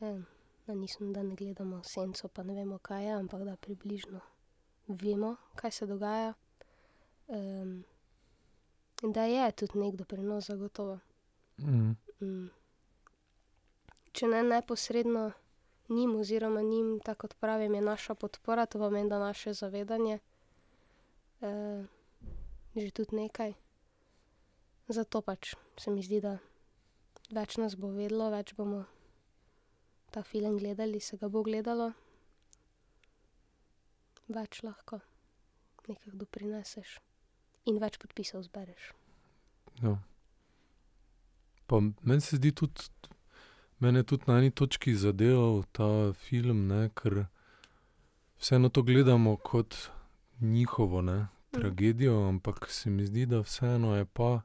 Um, 0.00 0.26
da, 0.66 0.74
nisem, 0.74 1.12
da 1.12 1.22
ne 1.22 1.34
gledamo 1.34 1.82
senco, 1.84 2.28
pa 2.28 2.42
ne 2.42 2.54
vemo, 2.54 2.78
kaj 2.78 3.04
je, 3.04 3.12
ampak 3.12 3.44
da 3.44 3.56
približno 3.56 4.20
vemo, 4.88 5.36
kaj 5.54 5.70
se 5.70 5.86
dogaja. 5.86 6.34
Um, 7.28 7.84
da 9.02 9.24
je 9.24 9.52
tudi 9.52 9.78
nek 9.78 9.94
doprinos, 9.94 10.46
zagotovo. 10.46 10.98
Mm. 11.58 11.94
Mm. 12.20 12.48
Če 14.12 14.26
ne 14.26 14.42
neposredno 14.42 15.30
njim, 15.88 16.16
oziroma 16.16 16.62
njim, 16.62 17.00
tako 17.04 17.20
kot 17.28 17.36
pravim, 17.40 17.74
je 17.74 17.80
naša 17.80 18.14
podpora, 18.14 18.66
to 18.66 18.78
pomeni, 18.78 19.08
da 19.08 19.18
naše 19.18 19.52
zavedanje 19.52 20.18
uh, 21.40 21.84
že 22.76 22.90
tudi 22.90 23.16
nekaj. 23.16 23.54
Zato 24.88 25.20
pač 25.20 25.54
se 25.76 25.90
mi 25.90 26.02
zdi, 26.02 26.20
da 26.20 26.38
več 27.30 27.56
nas 27.60 27.76
bo 27.76 27.90
vedlo, 27.92 28.30
več 28.32 28.54
bomo 28.56 28.84
ta 30.10 30.22
film 30.22 30.58
gledali, 30.58 31.00
se 31.00 31.16
ga 31.16 31.28
bo 31.28 31.42
gledalo, 31.42 31.92
več 34.28 34.62
lahko 34.62 35.00
nekaj 35.88 36.14
doprineseš 36.20 36.98
in 37.68 37.80
več 37.80 37.98
podpisov 38.00 38.44
zbereš. 38.46 38.92
Ja. 39.82 39.96
Pa 41.68 41.80
meni 41.80 42.24
se 42.24 42.36
zdi 42.36 42.52
tudi, 42.56 42.88
mene 43.78 44.02
je 44.02 44.10
tudi 44.12 44.28
na 44.28 44.38
eni 44.40 44.50
točki 44.50 44.94
zadeval 44.96 45.62
ta 45.72 46.12
film, 46.26 46.66
ne, 46.68 46.88
ker 46.96 47.26
vseeno 48.40 48.68
to 48.68 48.82
gledamo 48.82 49.36
kot 49.36 49.76
njihovo 50.40 51.02
ne, 51.02 51.26
tragedijo, 51.50 52.28
ampak 52.28 52.70
se 52.70 52.90
mi 52.90 53.06
zdi, 53.06 53.26
da 53.26 53.42
vseeno 53.44 53.96
je 53.96 54.04
pa 54.04 54.40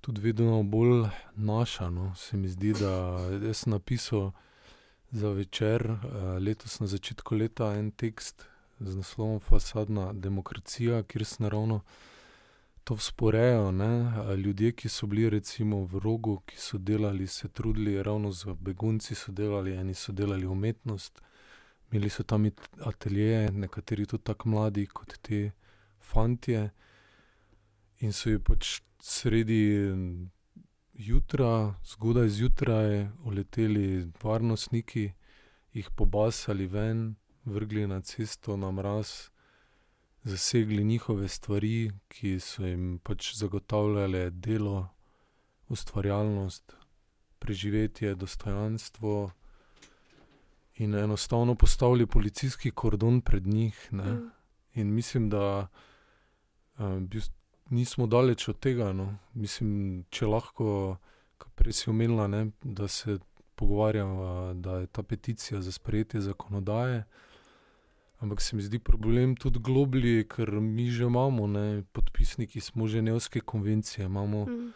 tudi 0.00 0.20
vedno 0.20 0.62
bolj 0.62 1.08
naša. 1.36 1.90
No. 1.90 2.14
Se 2.16 2.36
mi 2.36 2.48
zdi, 2.48 2.72
da 2.72 2.92
jaz 3.44 3.64
sem 3.64 3.72
napisal 3.72 4.30
za 5.10 5.28
večer, 5.28 5.90
eh, 5.90 6.38
letos 6.38 6.80
na 6.80 6.86
začetku 6.86 7.34
leta, 7.34 7.74
en 7.76 7.90
tekst 7.90 8.49
z 8.80 8.96
naslovom 8.96 9.40
Fasadna 9.40 10.12
demokracija, 10.12 11.02
kjer 11.02 11.24
sem 11.24 11.46
ravno 11.46 11.80
to 12.84 12.94
vzporejal. 12.94 13.74
Ne? 13.74 14.12
Ljudje, 14.36 14.72
ki 14.72 14.88
so 14.88 15.06
bili 15.06 15.30
recimo 15.30 15.84
v 15.84 15.98
rogu, 15.98 16.40
ki 16.46 16.56
so 16.56 16.78
delali, 16.78 17.26
se 17.26 17.48
trudili, 17.48 18.02
ravno 18.02 18.32
z 18.32 18.54
begunci 18.60 19.14
so 19.14 19.32
delali, 19.32 19.76
eni 19.76 19.94
so 19.94 20.12
delali 20.12 20.46
umetnost, 20.46 21.20
imeli 21.92 22.10
so 22.10 22.22
tam 22.22 22.50
ateljeje, 22.84 23.52
nekateri 23.52 24.06
tudi 24.06 24.24
tako 24.24 24.48
mladi 24.48 24.86
kot 24.86 25.18
ti 25.22 25.50
fantje. 26.00 26.70
In 28.00 28.12
so 28.12 28.30
ji 28.30 28.38
pač 28.38 28.80
sredi 29.02 29.92
jutra, 30.94 31.74
zgodaj 31.84 32.28
zjutraj, 32.28 33.08
uleteli 33.24 34.10
varnostniki, 34.22 35.12
jih 35.72 35.90
pobasali 35.96 36.66
ven, 36.66 37.14
vrgli 37.44 37.86
na 37.86 38.00
cesto 38.00 38.56
na 38.56 38.70
mraz, 38.70 39.30
zasegli 40.22 40.84
njihove 40.84 41.28
stvari, 41.28 41.90
ki 42.08 42.40
so 42.40 42.66
jim 42.66 42.98
pač 43.02 43.34
zagotavljale 43.36 44.30
delo, 44.30 44.88
ustvarjalnost, 45.68 46.76
preživetje, 47.38 48.14
dostojanstvo. 48.14 49.30
In 50.74 50.94
enostavno 50.94 51.54
postavili 51.54 52.06
policijski 52.06 52.70
kordon 52.70 53.20
pred 53.20 53.46
njih. 53.46 53.88
Ne? 53.90 54.12
Mm. 54.12 54.30
In 54.74 54.94
mislim, 54.94 55.28
da 55.30 55.68
uh, 56.78 56.84
nismo 57.70 58.06
daleč 58.06 58.48
od 58.48 58.58
tega. 58.58 58.92
No. 58.92 59.14
Mislim, 59.34 60.04
če 60.10 60.26
lahko, 60.26 60.96
kot 61.38 61.52
prej 61.54 61.72
si 61.72 61.90
omenila, 61.90 62.26
ne, 62.28 62.50
da 62.62 62.88
se 62.88 63.18
pogovarjamo, 63.54 64.54
da 64.54 64.78
je 64.80 64.86
ta 64.86 65.02
peticija 65.02 65.60
za 65.60 65.72
sprejetje 65.72 66.20
zakonodaje. 66.20 67.04
Ampak 68.20 68.40
se 68.40 68.56
mi 68.56 68.62
zdi 68.62 68.78
problem 68.78 69.36
tudi 69.36 69.58
globlji, 69.58 70.28
ker 70.28 70.50
mi 70.60 70.90
že 70.90 71.04
imamo, 71.04 71.46
ne, 71.46 71.82
podpisniki 71.92 72.60
smo 72.60 72.86
Ženevske 72.86 73.40
konvencije, 73.40 74.04
imamo 74.04 74.44
Mm. 74.44 74.72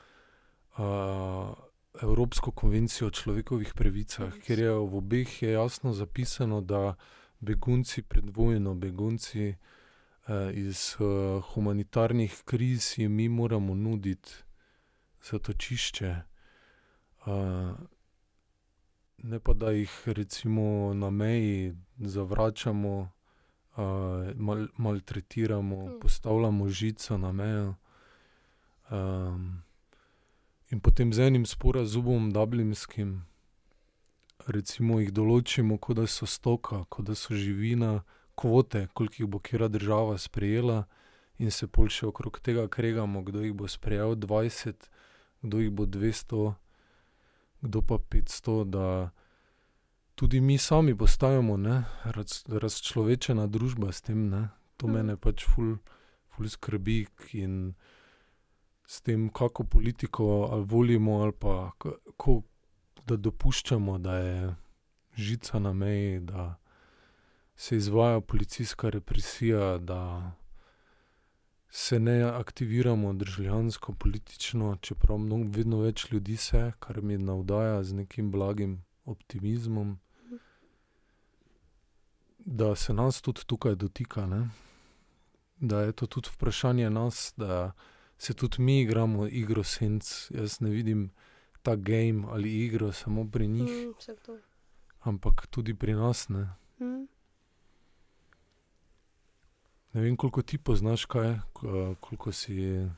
uh, 0.79 1.55
Evropsko 2.03 2.51
konvencijo 2.51 3.09
o 3.09 3.11
človekovih 3.11 3.75
pravicah, 3.75 4.33
kjer 4.43 4.59
je 4.59 4.71
v 4.71 4.97
obeh 4.97 5.43
je 5.43 5.53
jasno 5.53 5.93
zapisano, 5.93 6.61
da 6.61 6.95
begunci 7.41 8.03
pred 8.03 8.25
vojno, 8.37 8.75
begunci 8.75 9.49
uh, 9.49 10.35
iz 10.53 10.97
uh, 10.99 11.45
humanitarnih 11.45 12.43
kriz, 12.45 12.99
jim 12.99 13.13
mi 13.13 13.29
moramo 13.29 13.75
nuditi 13.75 14.31
zatočišče. 15.23 16.17
Uh, 17.27 17.35
ne 19.19 19.41
pa 19.41 19.53
da 19.53 19.71
jih 19.71 20.03
recimo 20.07 20.95
na 20.95 21.11
meji 21.11 21.75
zavračamo, 21.99 23.11
mal, 24.37 24.69
maltretiramo, 24.77 25.87
Mm. 25.87 26.01
postavljamo 26.01 26.69
žico 26.69 27.19
na 27.19 27.33
mejo. 27.33 27.75
Um, 28.91 29.63
in 30.71 30.81
potem 30.81 31.13
z 31.13 31.19
enim 31.19 31.47
sporazumom, 31.47 32.33
dublinskim, 32.33 33.25
recimo 34.47 35.01
jih 35.01 35.13
določimo, 35.13 35.79
kot 35.79 35.97
da 35.97 36.07
so 36.07 36.27
stoka, 36.27 36.85
kot 36.89 37.07
da 37.07 37.15
so 37.15 37.35
živina, 37.35 38.03
kvote, 38.35 38.89
koliko 38.95 39.15
jih 39.19 39.29
bo 39.29 39.39
kera 39.39 39.69
država 39.69 40.19
sprejela, 40.19 40.85
in 41.39 41.51
se 41.51 41.67
pol 41.67 41.89
še 41.89 42.07
okrog 42.07 42.39
tega 42.41 42.69
kregamo, 42.69 43.23
kdo 43.23 43.43
jih 43.43 43.55
bo 43.55 43.69
sprejel 43.69 44.15
20, 44.17 44.89
kdo 45.43 45.59
jih 45.59 45.71
bo 45.71 45.87
200, 45.87 46.55
kdo 47.61 47.83
pa 47.83 47.99
500, 47.99 48.65
da 48.65 49.11
tudi 50.15 50.41
mi 50.41 50.59
sami 50.59 50.97
postajamo 50.99 51.57
raz, 52.05 52.45
razčlovečena 52.49 53.47
družba 53.47 53.93
s 53.93 54.01
tem. 54.01 54.29
Ne? 54.29 54.49
To 54.77 54.87
Mhm. 54.87 54.95
mene 54.97 55.17
pač 55.17 55.45
ful, 55.45 55.77
ful 56.29 56.49
skrbi 56.49 57.07
in 57.33 57.75
s 58.87 59.01
tem, 59.01 59.29
kako 59.29 59.65
politiko 59.65 60.49
ali 60.53 60.65
volimo, 60.65 61.23
ali 61.23 61.33
pa 61.33 61.71
kako, 61.79 62.43
da 63.07 63.17
dopuščamo, 63.17 63.99
da 63.99 64.17
je 64.17 64.55
žica 65.17 65.59
na 65.59 65.73
meji, 65.73 66.21
da 66.21 66.57
se 67.57 67.77
izvaja 67.77 68.21
policijska 68.21 68.89
represija, 68.91 69.79
da 69.79 70.33
se 71.71 71.99
ne 71.99 72.23
aktiviramo 72.23 73.13
državljansko, 73.13 73.93
politično, 73.93 74.77
čeprav 74.81 75.19
mnogo, 75.19 75.45
vedno 75.49 75.81
več 75.81 76.13
ljudi 76.13 76.37
se, 76.37 76.73
kar 76.79 77.03
mi 77.03 77.19
navdaja 77.19 77.83
z 77.85 77.95
nekim 77.95 78.31
blagim 78.31 78.85
optimizmom. 79.05 79.99
Da 82.47 82.75
se 82.75 82.93
nas 82.93 83.21
tudi 83.21 83.41
tukaj 83.43 83.75
dotika, 83.75 84.27
ne? 84.27 84.49
da 85.57 85.81
je 85.81 85.93
to 85.93 86.07
tudi 86.07 86.29
vprašanje 86.31 86.91
nas, 86.91 87.35
da 87.37 87.73
se 88.19 88.35
tudi 88.35 88.57
mi 88.59 88.81
igramo 88.81 89.27
igro 89.29 89.63
senc. 89.65 90.05
Jaz 90.31 90.61
ne 90.61 90.71
vidim 90.71 91.11
ta 91.63 91.77
game 91.77 92.25
ali 92.29 92.65
igro 92.65 92.93
samo 92.93 93.25
pri 93.27 93.49
njih, 93.49 93.71
Mm, 93.71 94.39
ampak 95.01 95.47
tudi 95.47 95.75
pri 95.75 95.95
nas. 95.95 96.29
Ne, 96.29 96.49
Mm. 96.81 97.07
ne 99.93 100.01
vem, 100.01 100.17
koliko 100.17 100.43
ti 100.43 100.59
poznaš 100.59 101.05
kaj, 101.05 101.39
ko- 101.53 101.95
koliko 101.97 102.33
si 102.33 102.89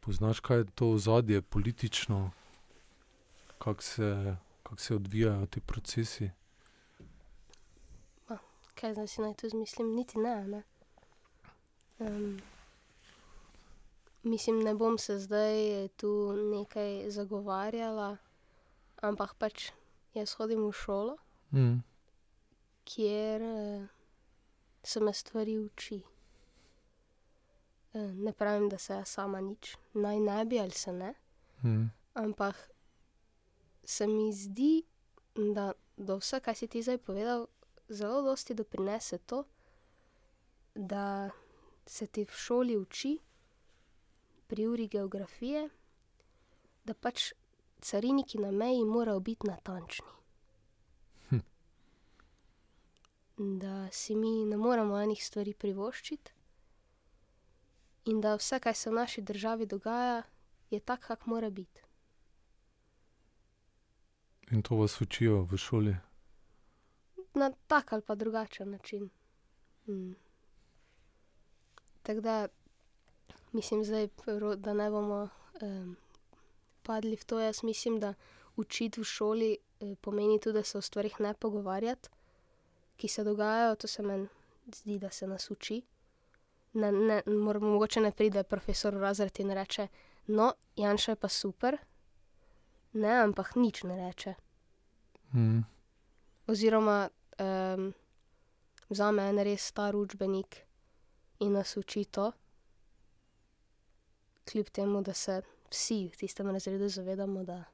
poznaš, 0.00 0.40
kaj 0.40 0.58
je 0.58 0.64
to 0.66 0.90
ozadje 0.90 1.42
politično, 1.42 2.30
kako 3.58 3.82
se, 3.82 4.36
kak 4.62 4.80
se 4.80 4.94
odvijajo 4.94 5.46
ti 5.46 5.60
procesi. 5.60 6.30
Kaj 8.80 8.92
zdaj 8.92 9.06
si 9.06 9.20
naj 9.20 9.34
to 9.34 9.46
izmislim? 9.46 9.94
Niti 9.94 10.18
ne. 10.18 10.46
ne. 10.46 10.62
Um, 11.98 12.40
mislim, 14.22 14.58
ne 14.58 14.74
bom 14.74 14.98
se 14.98 15.18
zdaj 15.18 15.56
tu 15.90 16.10
nekaj 16.52 17.10
zagovarjala, 17.10 18.16
ampak 19.00 19.34
pač 19.34 19.70
jaz 20.14 20.32
hodim 20.32 20.64
v 20.64 20.72
šolo, 20.74 21.16
Mm. 21.52 21.82
kjer 22.84 23.42
eh, 23.42 23.86
se 24.82 25.00
me 25.00 25.12
stvari 25.12 25.58
uči. 25.58 26.02
Eh, 27.92 28.12
ne 28.14 28.32
pravim, 28.32 28.68
da 28.68 28.78
se 28.78 28.92
jaz 28.94 29.08
sama 29.08 29.40
nič 29.40 29.76
naj 29.94 30.20
ne 30.20 30.44
bi 30.44 30.60
ali 30.60 30.70
se 30.72 30.92
ne, 30.92 31.14
Mm. 31.62 31.90
ampak 32.14 32.70
se 33.84 34.06
mi 34.06 34.32
zdi, 34.32 34.82
da 35.34 35.72
do 35.96 36.16
vse, 36.16 36.40
kar 36.40 36.54
si 36.54 36.66
ti 36.66 36.82
zdaj 36.82 36.98
povedal, 36.98 37.46
zelo 37.90 38.22
dosti 38.22 38.54
doprinese 38.54 39.18
to, 39.18 39.44
da 40.74 41.30
se 41.86 42.06
ti 42.06 42.24
v 42.24 42.32
šoli 42.32 42.76
uči, 42.76 43.18
pri 44.46 44.66
uri 44.66 44.88
geografije, 44.88 45.68
da 46.84 46.94
pač 46.94 47.32
cariniki 47.80 48.38
na 48.38 48.50
meji 48.50 48.84
morajo 48.84 49.20
biti 49.20 49.46
natančni. 49.46 50.06
Hm. 51.28 51.38
Da 53.36 53.88
si 53.92 54.14
mi 54.14 54.44
ne 54.44 54.56
moremo 54.56 54.98
enih 54.98 55.24
stvari 55.24 55.54
privoščiti, 55.54 56.32
in 58.04 58.20
da 58.20 58.34
vse, 58.34 58.60
kar 58.60 58.74
se 58.74 58.90
v 58.90 58.94
naši 58.94 59.22
državi 59.22 59.66
dogaja, 59.66 60.22
je 60.70 60.80
tako, 60.80 61.06
kak 61.06 61.26
mora 61.26 61.50
biti. 61.50 61.82
In 64.50 64.62
to 64.62 64.76
vas 64.76 65.00
učijo 65.00 65.42
v 65.42 65.56
šoli. 65.56 65.96
Na 67.34 67.52
tak 67.66 67.92
ali 67.92 68.02
pa 68.02 68.14
drugačen 68.14 68.70
način. 68.70 69.10
Mm. 69.86 70.12
Tako 72.02 72.20
da, 72.20 72.48
mislim, 73.52 73.84
zdaj, 73.84 74.08
da 74.56 74.74
ne 74.74 74.90
bomo 74.90 75.28
um, 75.62 75.96
padli 76.82 77.16
v 77.16 77.24
to. 77.24 77.40
Jaz 77.40 77.62
mislim, 77.62 78.00
da 78.00 78.14
učiti 78.56 79.00
v 79.00 79.04
šoli 79.04 79.56
eh, 79.80 79.94
pomeni 80.00 80.40
tudi, 80.40 80.58
da 80.58 80.64
se 80.64 80.78
o 80.78 80.80
stvarih 80.80 81.20
ne 81.20 81.34
pogovarjati, 81.34 82.08
ki 82.96 83.08
se 83.08 83.24
dogajajo. 83.24 83.76
To 83.76 83.86
se 83.86 84.02
meni 84.02 84.28
zdi, 84.74 84.98
da 84.98 85.10
se 85.10 85.26
nas 85.26 85.50
uči. 85.50 85.82
Ne, 86.72 86.92
ne, 86.92 87.22
mor, 87.26 87.60
mogoče 87.60 88.00
ne 88.00 88.12
pride 88.12 88.42
profesor 88.42 88.94
v 88.94 89.00
razred 89.00 89.40
in 89.40 89.50
reče: 89.50 89.88
No, 90.26 90.52
Janša 90.76 91.12
je 91.12 91.16
pa 91.16 91.28
super. 91.28 91.76
Ne, 92.92 93.22
ampak 93.22 93.54
nič 93.56 93.82
ne 93.82 93.96
reče. 94.06 94.34
Mm. 95.34 95.60
Oziroma, 96.46 97.08
vzame 98.90 99.28
en 99.30 99.42
res 99.46 99.66
star 99.72 99.96
učbenik 99.96 100.60
in 101.40 101.52
nas 101.56 101.76
uči 101.76 102.04
to, 102.04 102.30
kljub 104.50 104.68
temu, 104.68 105.02
da 105.02 105.14
se 105.14 105.40
vsi 105.70 106.08
v 106.08 106.16
tistem 106.16 106.50
razredu 106.50 106.88
zavedamo, 106.88 107.44
da 107.44 107.64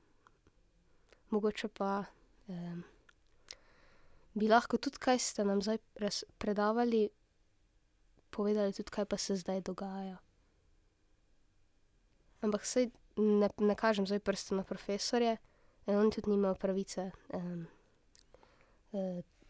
mogoče 1.30 1.68
pa 1.68 2.04
um, 2.46 2.84
bi 4.34 4.48
lahko 4.48 4.78
tudi, 4.78 5.00
kaj 5.00 5.18
ste 5.18 5.44
nam 5.44 5.62
zdaj 5.62 5.78
predavali, 6.38 7.08
povedali 8.30 8.72
tudi, 8.72 8.90
kaj 8.90 9.04
pa 9.04 9.16
se 9.16 9.36
zdaj 9.36 9.60
dogaja. 9.60 10.18
Ampak 12.44 12.66
sej 12.66 12.90
ne, 13.16 13.48
ne 13.58 13.74
kažem 13.74 14.06
zdaj 14.06 14.20
prste 14.20 14.54
na 14.54 14.64
profesorje, 14.64 15.36
oni 15.86 16.10
tudi 16.12 16.30
nimajo 16.30 16.54
pravice. 16.54 17.10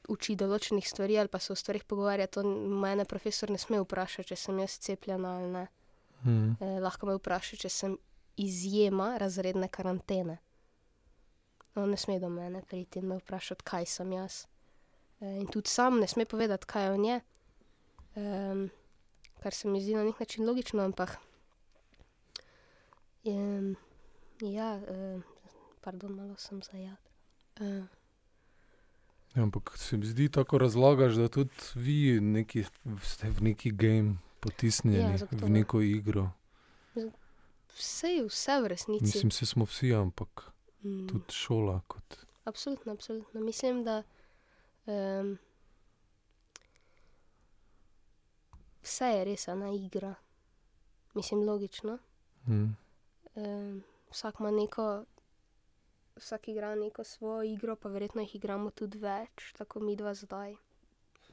Um, 0.07 0.15
Uči 0.15 0.37
določenih 0.39 0.87
stvari, 0.87 1.19
ali 1.19 1.29
pa 1.29 1.41
se 1.43 1.53
o 1.53 1.57
stvarih 1.59 1.85
pogovarja. 1.85 2.29
To 2.37 2.45
mene 2.47 3.05
profesor 3.05 3.51
ne 3.51 3.59
sme 3.59 3.81
vprašati, 3.83 4.31
če 4.31 4.37
sem 4.39 4.59
jaz 4.63 4.79
cepljena 4.79 5.37
ali 5.39 5.51
ne. 5.51 5.65
Mm. 6.25 6.57
Eh, 6.61 6.79
lahko 6.81 7.09
me 7.11 7.17
vpraša, 7.19 7.59
če 7.65 7.71
sem 7.71 7.97
izjema 8.41 9.17
razredne 9.19 9.69
karantene. 9.73 10.39
On 11.77 11.91
ne 11.91 11.99
sme 12.01 12.21
do 12.21 12.31
mene 12.33 12.63
priti 12.65 13.03
in 13.03 13.11
me 13.11 13.19
vprašati, 13.19 13.67
kaj 13.67 13.89
sem 13.97 14.13
jaz. 14.15 14.45
Eh, 15.21 15.41
in 15.43 15.51
tudi 15.51 15.73
sam 15.73 16.01
ne 16.01 16.09
sme 16.09 16.25
povedati, 16.25 16.69
kaj 16.71 16.93
on 16.95 17.05
je. 17.05 17.21
Um, 18.17 18.63
kar 19.43 19.53
se 19.53 19.69
mi 19.69 19.83
zdi 19.83 19.93
na 19.93 20.07
nek 20.07 20.21
način 20.21 20.47
logično, 20.49 20.85
ampak. 20.87 21.19
Um, 23.27 23.75
ja, 24.41 24.79
um, 24.89 25.23
pardon, 25.85 26.15
malo 26.17 26.39
sem 26.41 26.63
zajad. 26.63 27.13
Uh, 27.61 27.85
Ja, 29.37 29.43
ampak 29.43 29.77
se 29.77 29.97
mi 29.97 30.07
zdi 30.07 30.29
tako 30.29 30.59
razlagaš, 30.59 31.15
da 31.15 31.29
tudi 31.29 31.51
vi 31.75 31.97
neki, 32.21 32.65
ste 33.03 33.31
v 33.31 33.43
neki 33.43 33.71
game 33.73 34.15
potisnjeni, 34.41 34.99
Ja, 35.13 35.27
v 35.33 35.51
neko 35.51 35.81
igro. 35.83 36.31
vse 37.69 38.09
je 38.09 38.25
vse 38.25 38.61
v 38.61 38.67
resnici. 38.67 39.05
Mislim, 39.05 39.31
se 39.31 39.47
smo 39.47 39.65
vsi, 39.65 39.95
ampak 39.95 40.51
Mm. 40.79 41.07
tudi 41.09 41.25
šola. 41.31 41.81
Kot, 41.87 42.17
Absolutno, 42.45 42.93
absolutno. 42.93 43.41
Mislim, 43.41 43.85
da 43.85 44.03
um, 44.87 45.39
vse 48.83 49.05
je 49.07 49.25
res 49.25 49.49
ena 49.49 49.71
igra. 49.71 50.15
Mislim, 51.15 51.41
logično. 51.43 51.99
mm. 52.47 52.77
Um, 53.37 53.83
vsak 54.11 54.35
ima 54.41 54.51
neko, 54.53 55.05
vsak 56.17 56.49
igra 56.49 56.75
neko 56.75 57.05
svojo 57.05 57.43
igro, 57.43 57.77
pa 57.77 57.89
verjetno 57.89 58.23
jih 58.23 58.35
igramo 58.35 58.71
tudi 58.71 58.99
več, 58.99 59.53
tako 59.59 59.81
mi 59.81 59.97
dva 59.97 60.15
zdaj. 60.15 60.57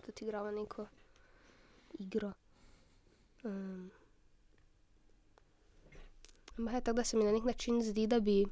Tudi 0.05 0.25
igramo 0.25 0.51
neko 0.51 0.87
igro. 1.99 2.33
Um, 3.43 3.91
Ampak 6.57 6.73
je 6.73 6.81
tako, 6.81 6.95
da 6.95 7.03
se 7.03 7.17
mi 7.17 7.23
na 7.23 7.31
nek 7.31 7.43
način 7.43 7.81
zdi, 7.83 8.07
da 8.07 8.19
bi. 8.19 8.45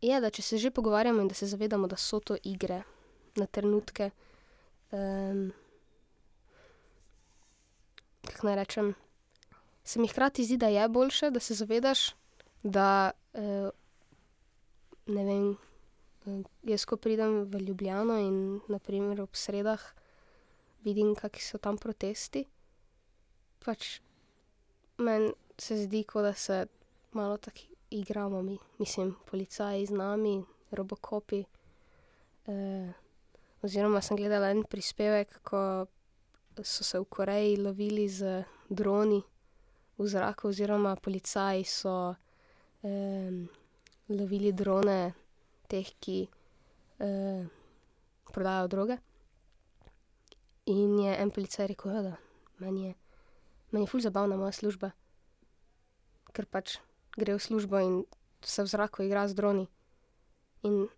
Je, 0.00 0.20
da 0.20 0.30
če 0.30 0.42
se 0.42 0.58
že 0.58 0.70
pogovarjamo 0.70 1.20
in 1.20 1.28
da 1.28 1.34
se 1.34 1.46
zavedamo, 1.46 1.86
da 1.86 1.96
so 1.96 2.20
to 2.20 2.36
igre 2.44 2.82
na 3.36 3.46
trenutke. 3.46 4.10
Um, 4.90 5.52
kako 8.24 8.46
naj 8.46 8.56
rečem? 8.56 8.94
Se 9.84 10.00
mi 10.00 10.08
hkrati 10.08 10.44
zdi, 10.44 10.56
da 10.56 10.68
je 10.68 10.88
boljše, 10.88 11.30
da 11.30 11.40
se 11.40 11.54
zavedaš, 11.54 12.14
da 12.62 13.12
uh, 13.34 13.70
ne 15.06 15.24
vem. 15.24 15.56
eh, 16.26 16.42
Jaz, 16.62 16.84
ko 16.84 16.96
pridem 16.96 17.44
v 17.50 17.60
Ljubljano 17.60 18.18
in 18.18 18.60
naprimer 18.68 19.20
ob 19.22 19.36
sredah 19.36 19.80
vidim, 20.84 21.14
kakšni 21.14 21.42
so 21.42 21.58
tam 21.58 21.78
protesti, 21.78 22.44
pač 23.64 24.00
meni 24.98 25.32
se 25.58 25.76
zdi, 25.84 26.04
kot 26.04 26.22
da 26.22 26.34
se 26.34 26.66
malo 27.12 27.36
tako 27.38 27.74
igramo, 27.90 28.42
mi, 28.42 28.58
mislim, 28.78 29.14
policaji 29.30 29.86
z 29.86 29.94
nami, 29.94 30.44
robokopi. 30.70 31.44
Eh, 32.46 32.92
oziroma, 33.62 34.00
sem 34.02 34.16
gledala 34.16 34.50
en 34.50 34.62
prispevek, 34.64 35.40
ko 35.42 35.86
so 36.62 36.84
se 36.84 36.98
v 36.98 37.04
Koreji 37.04 37.56
lovili 37.56 38.08
z 38.08 38.44
droni 38.68 39.22
v 39.98 40.06
zraku, 40.06 40.48
oziroma 40.48 40.96
policaji 40.96 41.64
so 41.64 41.94
um, 42.10 42.16
lovili 44.08 44.52
drone 44.52 45.12
teh, 45.68 45.88
ki 46.00 46.26
uh, 46.26 47.46
prodajajo 48.32 48.68
droge. 48.68 48.98
In 50.66 50.98
je 50.98 51.16
en 51.22 51.30
policaj 51.30 51.66
rekel, 51.70 51.94
ja, 51.94 52.02
da 52.02 52.14
meni 52.58 52.88
je, 52.88 52.94
meni 53.70 53.84
je 53.84 53.90
ful 53.90 54.02
zabavna 54.02 54.36
moja 54.36 54.52
služba, 54.52 54.90
ker 56.34 56.46
pač 56.50 56.78
gre 57.16 57.36
v 57.36 57.42
službo 57.42 57.80
in 57.80 58.00
se 58.42 58.62
v 58.62 58.70
zraku 58.70 59.06
igra 59.06 59.28
z 59.28 59.38
droni. 59.38 59.66
In 60.66 60.88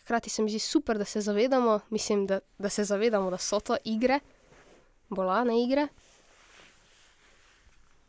hkrati 0.00 0.30
se 0.30 0.42
mi 0.42 0.50
zdi 0.50 0.58
super, 0.58 0.98
da 0.98 1.04
se 1.04 1.20
zavedamo, 1.20 1.80
mislim, 1.90 2.26
da, 2.26 2.40
da 2.58 2.68
se 2.68 2.84
zavedamo, 2.84 3.30
da 3.30 3.38
so 3.38 3.60
to 3.60 3.76
igre, 3.84 4.20
bolane 5.08 5.60
igre. 5.62 5.88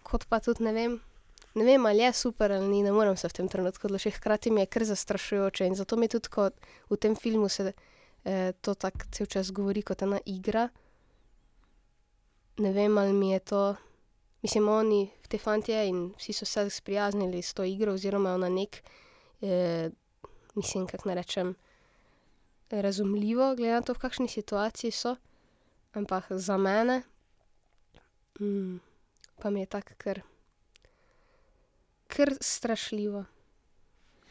Kot 0.03 0.25
pa 0.27 0.39
tudi 0.39 0.63
ne 0.63 0.73
vem, 0.73 0.99
ne 1.53 1.63
vem, 1.65 1.85
ali 1.85 2.03
je 2.03 2.13
super 2.13 2.51
ali 2.51 2.67
ni, 2.67 2.83
ne 2.83 2.91
morem 2.91 3.17
se 3.17 3.27
v 3.27 3.33
tem 3.33 3.47
trenutku 3.47 3.87
odločiti, 3.87 4.15
hkrati 4.17 4.51
mi 4.51 4.61
je 4.61 4.65
kar 4.65 4.83
zastrašujoče 4.83 5.67
in 5.67 5.75
zato 5.75 5.95
mi 5.95 6.07
tudi, 6.07 6.29
ko 6.29 6.49
v 6.89 6.97
tem 6.97 7.15
filmu 7.15 7.49
se 7.49 7.73
eh, 8.23 8.53
to 8.61 8.73
tako 8.73 9.11
cel 9.11 9.25
čas 9.27 9.51
govori 9.51 9.81
kot 9.81 10.01
ena 10.01 10.19
igra. 10.25 10.69
Ne 12.57 12.71
vem, 12.71 12.97
ali 12.97 13.13
mi 13.13 13.31
je 13.31 13.39
to, 13.39 13.75
mislim, 14.41 14.69
oni, 14.69 15.09
ti 15.27 15.37
fantje 15.37 15.87
in 15.87 16.13
vsi 16.17 16.33
so 16.33 16.45
se 16.45 16.69
sprijaznili 16.69 17.41
s 17.41 17.53
to 17.53 17.63
igro, 17.63 17.93
oziroma 17.93 18.37
na 18.37 18.49
neki, 18.49 18.81
eh, 19.41 19.89
mislim, 20.55 20.87
kako 20.87 21.09
naj 21.09 21.15
rečem, 21.15 21.55
razumljivo, 22.71 23.55
glede 23.55 23.73
na 23.73 23.81
to, 23.81 23.93
v 23.93 23.99
kakšni 23.99 24.27
situaciji 24.27 24.91
so. 24.91 25.15
Ampak 25.93 26.25
za 26.29 26.57
mene 26.57 27.01
pa 29.41 29.49
mi 29.49 29.59
je 29.59 29.65
tako 29.65 29.93
kar, 29.97 30.21
kar 32.11 32.33
strašljivo, 32.41 33.25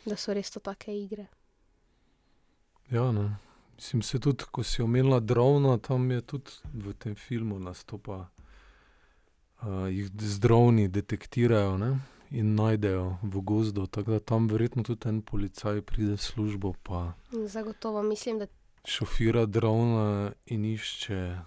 da 0.05 0.17
so 0.17 0.35
res 0.37 0.51
to 0.51 0.61
take 0.61 0.93
igre. 0.95 1.27
Ja, 2.91 3.13
ne. 3.13 3.37
Mislim, 3.77 4.03
saj 4.03 4.21
tudi, 4.21 4.45
ko 4.53 4.63
si 4.63 4.83
omenila 4.83 5.21
drona, 5.21 5.79
tam 5.79 6.11
je 6.11 6.21
tudi 6.21 6.51
v 6.75 6.93
tem 6.93 7.15
filmu 7.17 7.59
nastopa, 7.59 8.27
jih 9.89 10.11
z 10.21 10.41
droni 10.41 10.89
detektirajo, 10.89 11.79
ne, 11.79 11.95
in 12.31 12.55
najdejo 12.55 13.19
v 13.23 13.41
gozdu, 13.41 13.87
tako 13.87 14.19
da 14.19 14.21
tam 14.21 14.49
verjetno 14.49 14.85
tudi 14.85 15.09
en 15.09 15.23
policaj 15.23 15.81
pride 15.83 16.19
v 16.19 16.23
službo 16.23 16.75
pa 16.83 17.13
Zagotovo, 17.33 18.03
mislim, 18.03 18.39
da 18.39 18.47
šofira 18.85 19.47
drona 19.47 20.33
in 20.47 20.65
išče 20.65 21.39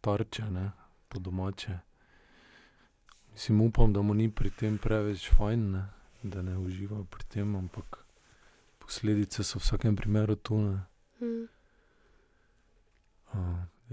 tarče, 0.00 0.50
ne, 0.50 0.70
po 1.08 1.18
domače. 1.18 1.78
Mislim, 3.38 3.60
upam, 3.60 3.92
da 3.92 4.02
mu 4.02 4.14
ni 4.14 4.30
pri 4.30 4.50
tem 4.50 4.78
preveč 4.78 5.28
fajn, 5.30 5.70
ne, 5.70 5.84
da 6.22 6.42
ne 6.42 6.56
uživa 6.58 7.04
pri 7.10 7.24
tem, 7.24 7.56
ampak 7.56 8.00
posledice 8.82 9.44
so 9.46 9.60
v 9.60 9.62
vsakem 9.62 9.96
primeru 9.96 10.34
tu, 10.34 10.58
ne. 10.58 10.80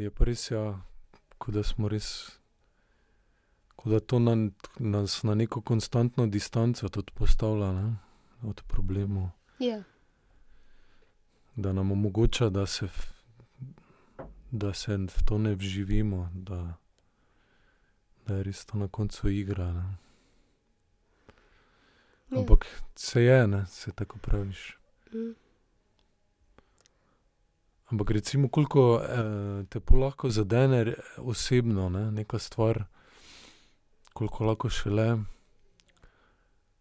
je 0.01 0.09
pa 0.09 0.25
res, 0.25 0.47
ja, 0.49 0.81
ko 1.37 1.53
da 1.53 1.61
smo 1.63 1.85
res, 1.85 2.07
ko 3.75 3.93
da 3.93 3.99
to 3.99 4.17
nas 4.79 5.21
na 5.23 5.35
neko 5.35 5.61
konstantno 5.61 6.25
distanco 6.25 6.89
tudi 6.89 7.13
postavlja, 7.13 7.69
ne, 7.71 7.95
od 8.49 8.63
problemov. 8.65 9.29
Ja. 9.61 9.83
Da 11.55 11.73
nam 11.73 11.91
omogoča, 11.91 12.49
da 12.49 12.65
se 12.65 12.89
da 14.51 14.73
se 14.73 14.97
v 14.97 15.23
to 15.25 15.37
ne 15.37 15.53
vživimo, 15.55 16.31
da 16.33 16.73
da 18.27 18.35
je 18.35 18.43
res 18.43 18.65
to 18.65 18.77
na 18.77 18.87
koncu 18.87 19.29
igra, 19.29 19.73
ne. 19.73 19.85
Ampak 22.35 22.65
saj 22.95 23.23
je, 23.23 23.47
ne, 23.47 23.65
saj 23.69 23.93
tako, 23.93 24.17
ko 24.17 24.19
praviš. 24.19 24.77
Ampak 27.91 28.11
recimo, 28.11 28.49
koliko 28.49 29.01
te 29.69 29.79
pol 29.79 29.99
lahko 29.99 30.29
zadene 30.29 30.95
osebno, 31.17 31.89
ne, 31.89 32.11
neka 32.11 32.39
stvar, 32.39 32.83
koliko 34.13 34.45
lahko 34.45 34.69
šele, 34.69 35.17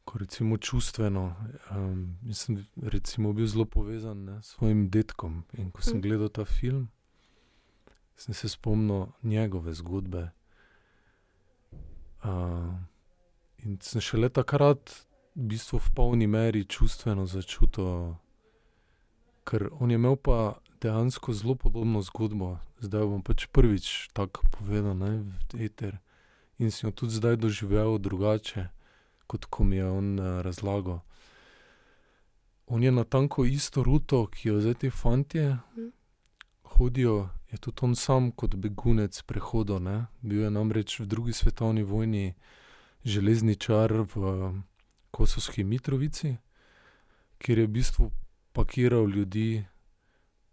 ko 0.04 0.18
recimo 0.18 0.57
čustveno, 0.57 1.37
jaz 2.26 2.38
sem 2.38 2.66
recimo 2.83 3.33
bil 3.33 3.46
zelo 3.46 3.64
povezan, 3.64 4.24
ne, 4.24 4.42
s 4.42 4.57
svojim 4.57 4.88
dedkom, 4.90 5.42
in 5.52 5.70
ko 5.70 5.83
sem 5.83 6.00
gledal 6.00 6.28
ta 6.28 6.44
film, 6.44 6.88
sem 8.16 8.35
se 8.35 8.48
spomnil 8.48 9.07
njegove 9.22 9.74
zgodbe. 9.74 10.30
In 12.25 13.79
sem 13.81 14.01
šele 14.01 14.29
takrat 14.29 14.81
v 15.35 15.49
bistvu 15.51 15.79
v 15.79 15.91
polni 15.95 16.27
meri 16.27 16.65
čustveno 16.65 17.27
začutil, 17.27 18.17
ker 19.45 19.69
on 19.81 19.91
je 19.91 19.99
imel 19.99 20.17
pa 20.17 20.57
dejansko 20.81 21.33
zelo 21.33 21.55
podobno 21.55 22.03
zgodbo, 22.03 22.59
zdaj 22.81 23.09
bom 23.09 23.23
pač 23.25 23.47
prvič 23.49 24.13
tako 24.13 24.45
povedal, 24.53 24.95
ne, 24.95 25.25
v 25.53 25.69
eter. 25.69 25.99
In 26.61 26.71
sem 26.71 26.89
jo 26.89 26.93
tudi 26.95 27.17
zdaj 27.19 27.41
doživel 27.41 27.99
drugače, 27.99 28.69
kot 29.27 29.49
ko 29.51 29.65
mi 29.65 29.77
je 29.77 29.89
on 29.91 30.09
razlagal. 30.45 31.03
On 32.67 32.83
je 32.83 32.93
natanko 32.93 33.45
isto 33.45 33.83
ruto, 33.83 34.27
ki 34.27 34.49
jo 34.49 34.61
zdaj 34.61 34.75
ti 34.75 34.91
fantje 34.91 35.59
hodijo, 36.77 37.29
je 37.55 37.59
tudi 37.59 37.79
on 37.83 37.95
sam 37.95 38.33
kot 38.33 38.55
begunec 38.55 39.23
prehodil, 39.23 39.79
ne. 39.79 40.07
Bil 40.23 40.43
je 40.43 40.51
namreč 40.51 41.01
v 41.01 41.07
drugi 41.07 41.33
svetovni 41.33 41.83
vojni 41.83 42.35
železničar 43.05 43.93
v 44.14 44.53
Kosovski 45.11 45.64
Mitrovici, 45.64 46.37
kjer 47.38 47.59
je 47.59 47.67
v 47.67 47.71
bistvu 47.71 48.11
pakiral 48.53 49.07
ljudi 49.07 49.64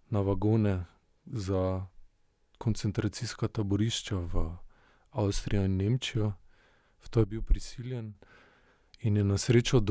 na 0.10 0.22
vagone 0.22 0.86
za 1.26 1.88
koncentracijska 2.58 3.48
taborišča 3.48 4.16
v 4.16 4.58
Avstrijo 5.12 5.66
in 5.66 5.78
Nemčijo. 5.78 6.34
V 7.02 7.10
to 7.10 7.20
je 7.20 7.26
bil 7.26 7.42
prisiljen 7.42 8.14
in 9.00 9.18
je 9.18 9.24
na 9.24 9.38
srečo 9.38 9.82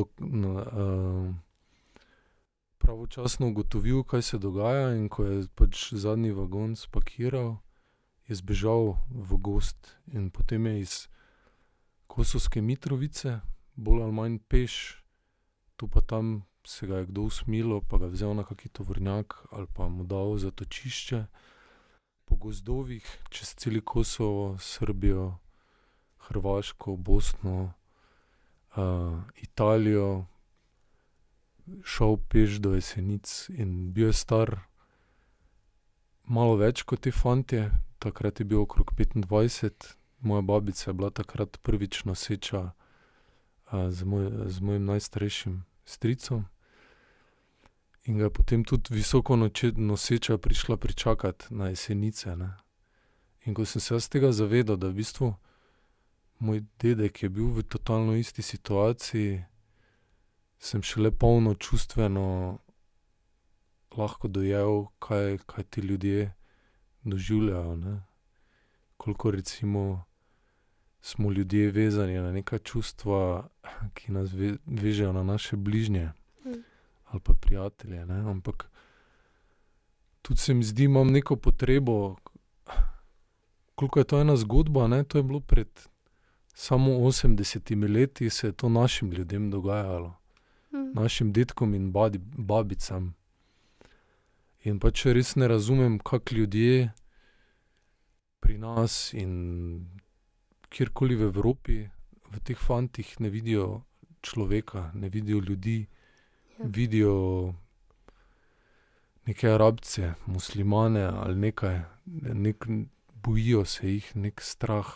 pravočasno 2.81 3.53
ugotovil, 3.53 4.03
kaj 4.03 4.23
se 4.23 4.39
dogaja, 4.39 4.95
in 4.97 5.09
ko 5.09 5.25
je 5.25 5.45
pač 5.55 5.93
zadnji 5.93 6.33
vagon 6.33 6.77
spakiral, 6.77 7.61
je 8.27 8.39
zbežal 8.39 8.97
v 9.11 9.37
gozd 9.37 9.93
in 10.15 10.31
potem 10.31 10.67
je 10.67 10.81
iz 10.81 10.95
Kosovske 12.07 12.63
Mitrovice 12.63 13.41
bolj 13.75 14.03
ali 14.03 14.13
manj 14.13 14.39
peš, 14.49 15.03
tu 15.77 15.89
pa 15.89 16.01
tam 16.01 16.47
se 16.67 16.87
ga 16.87 17.03
je 17.03 17.07
kdo 17.07 17.23
usmilil 17.27 17.81
pa 17.89 17.99
ga 17.99 18.07
je 18.07 18.15
vzel 18.15 18.35
na 18.35 18.45
kak 18.45 18.69
tovornjak 18.73 19.35
ali 19.51 19.67
pa 19.75 19.89
mu 19.89 20.05
dal 20.05 20.39
zatočišče 20.39 21.25
po 22.25 22.37
gozdovih 22.37 23.03
čez 23.31 23.55
celo 23.55 23.81
Kosovo, 23.85 24.59
Srbijo, 24.59 25.39
Hrvaško, 26.19 26.97
Bosno, 26.97 27.73
Italijo, 29.43 30.27
šel 31.85 32.17
peš 32.29 32.59
do 32.59 32.75
Jesenic 32.75 33.49
in 33.49 33.93
bil 33.93 34.11
je 34.11 34.13
star 34.13 34.59
malo 36.25 36.57
več 36.57 36.83
kot 36.83 37.03
ti 37.07 37.11
fantje, 37.11 37.71
takrat 37.99 38.41
je 38.41 38.47
bil 38.47 38.63
okrog 38.63 38.93
petindvajset, 38.97 39.97
moja 40.21 40.43
babica 40.43 40.91
je 40.91 40.95
bila 40.95 41.11
takrat 41.11 41.59
prvič 41.63 42.05
noseča 42.05 42.71
z 43.73 44.05
z 44.47 44.61
mojim 44.61 44.85
najstarejšim 44.85 45.65
stricem. 45.85 46.47
In 48.05 48.19
ga 48.19 48.25
je 48.25 48.31
potem 48.31 48.65
tudi 48.65 48.95
visoko 48.95 49.37
noseča 49.37 50.39
prišla 50.39 50.77
pričakat 50.77 51.47
na 51.51 51.69
Jesenice, 51.69 52.37
ne. 52.37 52.57
In 53.47 53.55
ko 53.55 53.65
sem 53.65 53.81
se 53.81 53.95
jaz 53.95 54.09
tega 54.09 54.33
zavedal, 54.33 54.77
da 54.77 54.89
v 54.89 55.01
bistvu 55.03 55.35
moj 56.39 56.65
dedek 56.81 57.23
je 57.23 57.29
bil 57.29 57.53
v 57.53 57.63
totalno 57.63 58.17
isti 58.17 58.43
situaciji, 58.43 59.45
sem 60.61 60.83
šele 60.83 61.11
polno 61.11 61.55
čustveno 61.55 62.59
lahko 63.97 64.29
dojel, 64.29 64.85
kaj, 64.99 65.39
kaj 65.47 65.65
ti 65.65 65.81
ljudje 65.81 66.33
doživljajo, 67.03 67.77
ne. 67.77 68.03
Koliko 68.97 69.31
recimo 69.31 70.05
smo 71.01 71.33
ljudje 71.33 71.71
vezani 71.71 72.15
na 72.15 72.33
neka 72.33 72.59
čustva, 72.59 73.49
ki 73.95 74.13
nas 74.13 74.31
vežejo 74.67 75.13
na 75.13 75.23
naše 75.23 75.57
bližnje. 75.57 76.13
Ali 77.05 77.21
pa 77.21 77.33
prijatelje, 77.35 78.07
ne, 78.07 78.31
ampak 78.31 78.71
tudi 80.23 80.41
se 80.41 80.55
mi 80.55 80.65
zdi, 80.65 80.85
imam 80.85 81.11
neko 81.11 81.37
potrebo, 81.37 82.17
koliko 83.75 83.99
je 83.99 84.05
to 84.05 84.21
ena 84.21 84.37
zgodba, 84.37 84.87
ne, 84.89 85.05
to 85.05 85.19
je 85.19 85.23
bilo 85.23 85.41
pred 85.41 85.69
samo 86.55 87.05
osemdesetimi 87.07 87.89
leti, 87.89 88.31
se 88.31 88.47
je 88.47 88.53
to 88.53 88.69
našim 88.69 89.11
ljudem 89.11 89.51
dogajalo. 89.51 90.20
Našim 90.73 91.33
dedkom 91.33 91.75
in 91.75 91.93
babicam. 91.93 93.15
In 94.63 94.79
pač 94.79 95.07
res 95.07 95.35
ne 95.37 95.49
razumem, 95.49 95.99
kako 95.99 96.35
ljudje 96.35 96.91
pri 98.41 98.59
nas 98.59 99.13
in 99.15 99.87
kjerkoli 100.69 101.17
v 101.17 101.23
Evropi, 101.33 101.79
v 102.31 102.41
teh 102.45 102.59
fantih 102.59 103.21
ne 103.21 103.31
vidijo 103.31 103.83
človeka, 104.23 104.91
ne 104.95 105.09
vidijo 105.09 105.41
ljudi, 105.41 105.87
Ja. 106.61 106.67
vidijo 106.69 107.55
neke 109.27 109.49
arabce, 109.49 110.13
muslimane 110.27 111.03
ali 111.03 111.37
nekaj, 111.37 111.81
nek, 112.35 112.67
bojijo 113.23 113.65
se 113.65 113.89
jih, 113.89 114.17
nek 114.17 114.41
strah. 114.41 114.87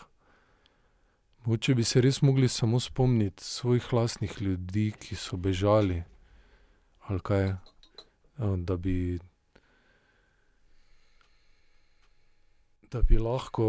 Mogoče 1.45 1.73
bi 1.75 1.83
se 1.83 2.01
res 2.01 2.21
mogli 2.21 2.47
samo 2.49 2.79
spomniti 2.79 3.43
svojih 3.43 3.93
lastnih 3.93 4.41
ljudi, 4.41 4.93
ki 4.99 5.15
so 5.15 5.37
bežali, 5.37 6.03
ali 7.05 7.19
kaj, 7.19 7.43
eh, 7.45 7.59
da 8.57 8.77
bi. 8.77 9.19
Da 12.91 13.01
bi 13.01 13.17
lahko 13.17 13.65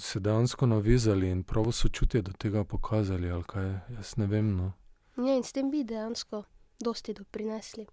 se 0.00 0.20
dejansko 0.20 0.66
navezali 0.66 1.30
in 1.30 1.42
pravo 1.42 1.72
sočutje 1.72 2.22
do 2.22 2.32
tega 2.32 2.64
pokazali, 2.64 3.30
ali 3.30 3.44
kaj, 3.44 3.68
jaz 3.96 4.16
ne 4.16 4.26
vem. 4.26 4.56
No. 4.56 4.72
Ja, 5.16 5.36
in 5.36 5.44
s 5.44 5.52
tem 5.52 5.70
bi 5.70 5.84
dejansko 5.84 6.42
dosti 6.80 7.14
doprinesli, 7.14 7.86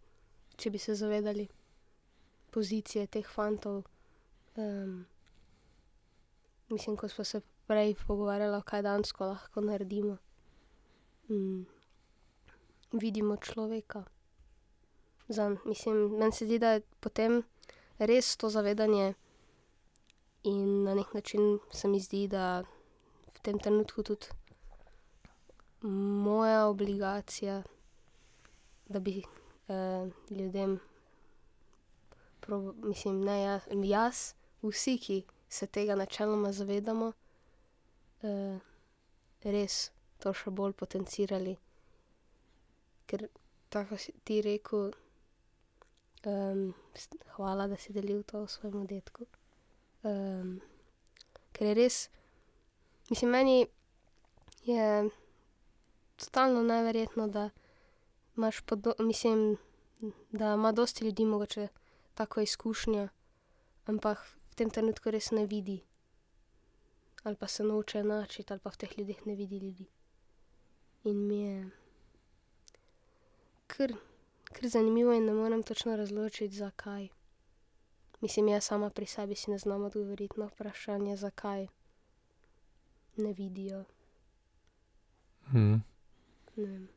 če 0.55 0.71
bi 0.71 0.77
se 0.77 0.95
zavedali 0.95 1.47
pozicije 2.51 3.07
teh 3.07 3.27
fantov. 3.27 3.83
Um, 4.55 5.05
mislim, 6.69 6.95
ko 6.95 7.07
smo 7.07 7.23
se 7.23 7.41
prej 7.67 7.95
pogovarjali, 8.07 8.61
kaj 8.65 8.81
dejansko 8.81 9.25
lahko 9.25 9.61
naredimo. 9.61 10.17
Mm. 11.29 11.65
Vidimo 12.91 13.37
človeka. 13.37 14.05
Zanj, 15.27 15.57
mislim, 15.65 16.17
meni 16.17 16.31
se 16.31 16.45
zdi, 16.45 16.59
da 16.59 16.77
je 16.77 16.81
potem 16.99 17.41
res 17.99 18.37
to 18.37 18.49
zavedanje, 18.49 19.13
in 20.43 20.83
na 20.83 20.95
nek 20.95 21.13
način 21.13 21.59
se 21.71 21.87
mi 21.87 21.99
zdi, 21.99 22.27
da 22.27 22.63
v 23.35 23.39
tem 23.41 23.59
trenutku 23.59 24.03
tudi 24.03 24.27
moja 25.81 26.65
obligacija, 26.67 27.63
da 28.87 28.99
bi 28.99 29.23
eh, 29.67 30.09
ljudem, 30.29 30.79
prob, 32.39 32.75
mislim, 32.85 33.21
ne 33.21 33.41
jaz, 33.41 33.61
jaz, 33.83 34.33
vsi, 34.61 34.97
ki 34.97 35.23
se 35.49 35.67
tega 35.67 35.95
načeloma 35.95 36.51
zavedamo, 36.51 37.11
res 38.21 39.91
to 40.19 40.33
še 40.33 40.51
bolj 40.51 40.73
potencirali. 40.77 41.55
Ker, 43.07 43.27
tako 43.69 43.97
si 44.01 44.13
ti 44.25 44.41
rekel, 44.41 44.91
um, 46.27 46.73
hvala, 47.37 47.67
da 47.67 47.77
si 47.77 47.93
delil 47.93 48.23
to 48.23 48.47
svojemu 48.47 48.85
dedku. 48.87 49.27
Um, 50.03 50.57
ker 51.53 51.71
je 51.71 51.77
res, 51.77 51.99
mislim, 53.09 53.31
meni 53.31 53.57
je 54.67 55.09
totalno 56.17 56.63
neverjetno, 56.63 57.27
da 57.27 57.49
imaš 58.37 58.61
podo, 58.61 58.93
mislim, 58.99 59.57
da 60.31 60.53
ima 60.53 60.71
dosti 60.71 61.05
ljudi 61.05 61.25
mogoče 61.25 61.67
tako 62.13 62.41
izkušnjo, 62.41 63.07
ampak 63.85 64.25
v 64.51 64.55
tem 64.55 64.69
trenutku 64.69 65.11
res 65.11 65.31
ne 65.31 65.45
vidi. 65.45 65.86
Ali 67.27 67.35
pa 67.35 67.47
se 67.47 67.63
noče 67.63 67.99
enačiti, 67.99 68.53
ali 68.53 68.59
pa 68.59 68.69
v 68.69 68.77
teh 68.77 68.97
ljudeh 68.97 69.25
ne 69.25 69.35
vidi 69.35 69.57
ljudi. 69.57 69.85
In 71.03 71.27
mi 71.27 71.41
je 71.41 71.69
kar, 73.67 73.93
kar 74.45 74.67
zanimivo 74.67 75.11
in 75.13 75.25
ne 75.25 75.33
morem 75.33 75.63
točno 75.63 75.95
razločiti, 75.95 76.55
zakaj. 76.55 77.07
Mislim, 78.21 78.47
jaz 78.47 78.63
sama 78.63 78.89
pri 78.89 79.05
sebi 79.05 79.35
si 79.35 79.51
ne 79.51 79.57
znam 79.57 79.83
odgovoriti 79.83 80.39
na 80.39 80.45
vprašanje, 80.47 81.17
zakaj 81.17 81.67
ne 83.17 83.33
vidijo. 83.33 83.83
Mhm. 85.47 85.75
Ne. 86.57 86.87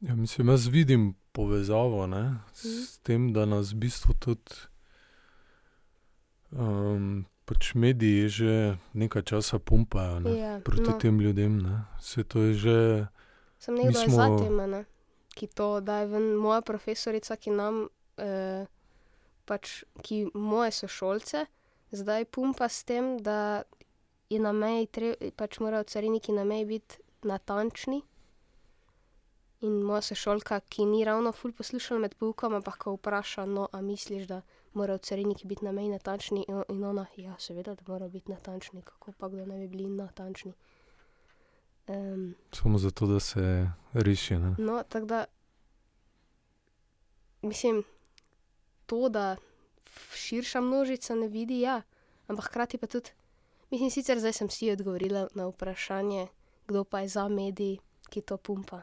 Ja, 0.00 0.14
mislim, 0.16 0.48
jaz 0.48 0.66
vidim 0.68 1.04
povezavo 1.32 2.06
ne, 2.06 2.24
s 2.54 2.64
Mhm. 2.64 3.02
tem, 3.02 3.32
da 3.32 3.44
nas 3.46 3.72
v 3.72 3.76
bistvu 3.76 4.14
tudi 4.16 4.54
um, 6.52 7.24
pač 7.48 7.72
mediji 7.72 8.28
že 8.28 8.52
nekaj 8.92 9.24
časa 9.24 9.56
pumpajo 9.56 10.20
ne, 10.20 10.36
Ja, 10.36 10.52
proti 10.60 10.92
no. 10.92 10.98
tem 11.00 11.16
ljudem. 11.20 11.58
Ne. 11.64 11.88
Vse 11.96 12.24
to 12.28 12.44
je 12.44 12.52
že. 12.54 12.78
Sem 13.58 13.74
nekdo 13.74 14.04
smo... 14.04 14.16
za 14.16 14.26
tem, 14.36 14.54
ne? 14.70 14.84
ki 15.38 15.46
to 15.46 15.80
daje 15.80 16.10
ven. 16.10 16.34
Moja 16.34 16.60
profesorica, 16.66 17.36
ki 17.38 17.54
nam, 17.54 17.86
eh, 18.18 18.66
pač, 19.46 19.84
ki 20.02 20.34
moje 20.34 20.74
sošolce, 20.82 21.46
zdaj 21.94 22.26
pumpa 22.34 22.68
s 22.68 22.82
tem, 22.82 23.16
da 23.22 23.62
je 24.28 24.40
na 24.42 24.52
meji, 24.52 24.90
tre, 24.90 25.14
pač 25.38 25.60
morajo 25.62 25.86
cariniki 25.86 26.34
na 26.34 26.44
meji 26.44 26.66
biti 26.74 26.98
natančni. 27.22 28.02
In 29.62 29.82
moja 29.86 30.02
sošolka, 30.10 30.60
ki 30.60 30.86
ni 30.86 31.04
ravno 31.06 31.32
ful 31.32 31.54
poslušala 31.54 32.02
med 32.06 32.14
poukom, 32.18 32.58
ampak 32.58 32.82
ko 32.82 32.98
vpraša, 32.98 33.46
no, 33.46 33.70
a 33.72 33.82
misliš, 33.82 34.26
da 34.30 34.42
morajo 34.78 34.98
cariniki 34.98 35.46
biti 35.46 35.64
na 35.64 35.72
meji 35.72 35.88
natančni, 35.88 36.44
in, 36.48 36.62
in 36.68 36.84
ona, 36.84 37.06
ja, 37.16 37.34
seveda, 37.38 37.74
da 37.74 37.82
morajo 37.86 38.10
biti 38.10 38.30
natančni, 38.30 38.82
kako 38.82 39.12
pa 39.12 39.28
kdo 39.28 39.46
ne 39.46 39.58
bi 39.58 39.68
bili 39.68 39.88
natančni. 39.90 40.52
Um, 41.88 42.34
Samo 42.52 42.78
zato, 42.78 43.06
da 43.06 43.20
se 43.20 43.70
reši. 43.92 44.36
Ne. 44.36 44.54
No, 44.58 44.82
tako 44.88 45.06
da, 45.06 45.24
mislim, 47.42 47.82
to, 48.86 49.08
da 49.08 49.36
širša 50.14 50.60
množica 50.60 51.14
ne 51.14 51.28
vidi, 51.28 51.60
ja, 51.60 51.82
ampak 52.26 52.44
hkrati 52.44 52.78
pa 52.78 52.86
tudi, 52.86 53.10
mislim, 53.70 53.90
sicer 53.90 54.18
zdaj 54.18 54.32
sem 54.32 54.50
si 54.50 54.70
odgovorila 54.70 55.28
na 55.34 55.46
vprašanje, 55.46 56.26
kdo 56.68 56.84
pa 56.84 57.00
je 57.00 57.08
za 57.08 57.28
mediji, 57.28 57.78
ki 58.10 58.20
to 58.20 58.36
pumpa. 58.36 58.82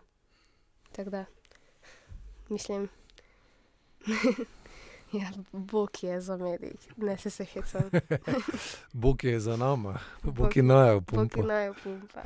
Tako 0.92 1.10
da, 1.10 1.26
mislim, 2.50 2.90
ja, 5.14 5.30
Bog 5.52 5.90
je 6.02 6.22
za 6.22 6.38
mediji, 6.38 6.72
ne 6.98 7.18
se 7.18 7.30
se 7.30 7.46
hecam, 7.46 7.82
Bog 8.94 9.24
je 9.24 9.40
za 9.40 9.58
nama, 9.58 10.00
Bog, 10.24 10.36
Bog- 10.36 10.58
je 10.58 10.64
najo 10.64 10.94
Bog 10.96 11.06
pumpa. 11.06 11.40
je 11.40 11.46
naj 11.46 11.74
pumpa. 11.76 12.22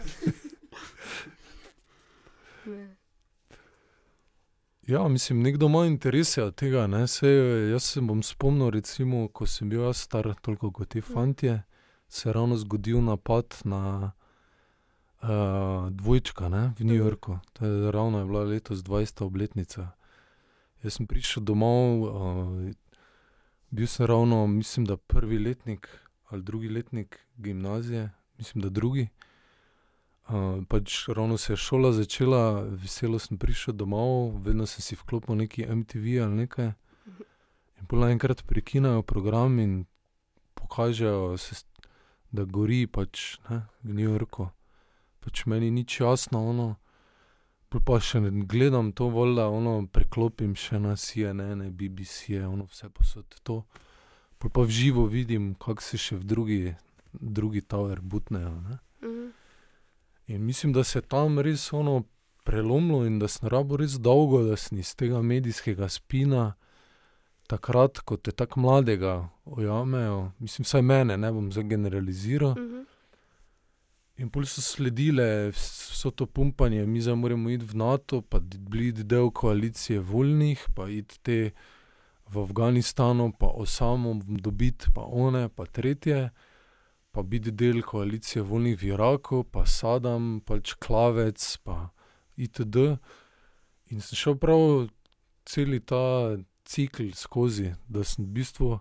Ne. 2.65 2.95
Ja, 4.83 5.07
mislim, 5.07 5.41
nekdo 5.41 5.65
ima 5.65 5.85
interese 5.85 6.43
od 6.43 6.55
tega. 6.55 6.87
Ne? 6.87 7.07
Sej, 7.07 7.29
jaz 7.71 7.83
se 7.83 8.01
bom 8.01 8.23
spomnil, 8.23 8.69
recimo, 8.69 9.27
ko 9.27 9.45
sem 9.45 9.69
bil 9.69 9.81
jaz 9.81 9.97
star, 9.97 10.33
toliko 10.35 10.71
kot 10.71 10.87
ti 10.87 11.01
fantje, 11.03 11.61
se 12.07 12.29
je 12.29 12.33
ravno 12.33 12.57
zgodil 12.57 12.99
napad 12.99 13.55
na 13.63 14.11
uh, 15.21 15.27
dvojčka 15.91 16.49
ne? 16.49 16.73
v 16.79 16.83
New 16.83 16.93
Mhm. 16.93 16.97
Yorku. 16.97 17.39
To 17.53 17.65
je 17.65 17.91
ravno 17.91 18.19
je 18.19 18.25
bila 18.25 18.43
letos 18.43 18.79
20. 18.79 19.23
obletnica. 19.23 19.87
Jaz 20.83 20.95
sem 20.95 21.07
prišel 21.07 21.43
domov, 21.43 22.03
uh, 22.07 22.71
bil 23.69 23.87
sem 23.87 24.05
ravno, 24.05 24.47
mislim, 24.47 24.85
da 24.85 24.97
prvi 24.97 25.39
letnik 25.39 25.89
ali 26.29 26.43
drugi 26.43 26.69
letnik 26.69 27.19
gimnazije, 27.37 28.09
mislim, 28.37 28.61
da 28.61 28.69
drugi. 28.69 29.07
Uh, 30.27 30.63
pač 30.69 31.07
ravno 31.07 31.37
se 31.37 31.53
je 31.53 31.57
šola 31.57 31.91
začela, 31.91 32.61
veselo 32.61 33.19
sem 33.19 33.37
prišel 33.37 33.73
domov, 33.73 34.43
vedno 34.45 34.65
sem 34.65 34.81
si 34.81 34.95
vklopil 34.95 35.35
neki 35.35 35.65
MTV 35.65 36.21
ali 36.23 36.35
nekaj. 36.35 36.71
In 37.79 37.85
pol 37.87 37.99
naenkrat 37.99 38.43
prekinejo 38.45 39.01
program 39.01 39.59
in 39.59 39.85
pokažejo, 40.53 41.35
da 42.31 42.43
gori 42.43 42.87
pač 42.87 43.39
ne, 43.49 43.65
v 43.83 43.93
New 43.93 44.05
Yorku. 44.05 44.49
Pač 45.19 45.45
meni 45.45 45.71
nič 45.71 45.99
jasno, 45.99 46.43
ono. 46.49 46.75
Pol 47.69 47.81
pa 47.85 47.99
še 48.01 48.19
ne 48.23 48.31
gledam 48.49 48.91
to, 48.97 49.11
voda, 49.13 49.45
ono 49.53 49.83
preklopim 49.93 50.55
še 50.57 50.79
na 50.81 50.95
CNN, 50.97 51.67
BBC, 51.69 52.41
ono 52.41 52.65
vse 52.65 52.89
posod 52.89 53.35
to. 53.45 53.61
Pol 54.41 54.49
pa 54.49 54.65
v 54.65 54.73
živo 54.73 55.05
vidim, 55.05 55.53
kako 55.53 55.85
se 55.85 55.99
še 56.01 56.17
v 56.17 56.25
drugi, 56.25 56.61
drugi 57.13 57.61
tower 57.61 58.01
butnejo. 58.01 58.55
Ne. 58.65 58.79
Mhm. 59.05 59.27
In 60.29 60.45
mislim, 60.45 60.73
da 60.73 60.83
se 60.83 60.97
je 60.99 61.05
tam 61.05 61.39
res 61.39 61.73
ono 61.73 62.03
prelomilo 62.43 63.05
in 63.05 63.19
da 63.19 63.27
sem 63.27 63.49
rabo 63.49 63.77
res 63.77 63.99
dolgo, 64.01 64.41
da 64.43 64.57
sem 64.57 64.77
iz 64.81 64.95
tega 64.97 65.21
medijskega 65.21 65.89
spina, 65.89 66.55
takrat, 67.49 68.01
ko 68.05 68.17
te 68.17 68.31
tako 68.31 68.61
mladega 68.65 69.29
ujamejo, 69.45 70.31
mislim, 70.39 70.65
vsaj 70.65 70.81
mene, 70.81 71.17
ne 71.17 71.31
bom 71.33 71.51
zdaj 71.51 71.69
generaliziral. 71.69 72.55
In 74.19 74.27
pol 74.27 74.43
so 74.43 74.59
sledile 74.61 75.49
vs- 75.49 75.91
vso 75.93 76.11
to 76.11 76.25
pumpanje, 76.25 76.85
mi 76.85 76.99
zdaj 77.01 77.15
moramo 77.15 77.49
iti 77.49 77.65
v 77.65 77.75
NATO, 77.79 78.21
pa 78.21 78.39
biti 78.43 79.03
del 79.03 79.31
koalicije 79.31 79.99
voljnih, 79.99 80.65
pa 80.75 80.89
iti 80.89 81.19
te 81.23 81.51
v 82.27 82.43
Afganistanu, 82.43 83.31
pa 83.39 83.47
Osamo 83.47 84.19
dobiti, 84.27 84.91
pa 84.95 85.01
one, 85.01 85.47
pa 85.49 85.65
tretje, 85.65 86.29
pa 87.11 87.23
biti 87.23 87.51
del 87.51 87.81
koalicije 87.81 88.43
voljnih 88.43 88.81
v 88.81 88.91
Iraku, 88.91 89.43
pa 89.43 89.63
Sadam, 89.65 90.41
pač 90.45 90.75
klavec, 90.75 91.39
pa 91.63 91.89
itd. 92.35 92.99
In 93.87 94.03
sem 94.03 94.19
šel 94.19 94.35
prav 94.35 94.89
cel 95.47 95.79
ta 95.79 96.35
cikl 96.67 97.15
skozi, 97.15 97.71
da 97.87 98.03
sem 98.03 98.27
v 98.27 98.35
bistvu 98.35 98.79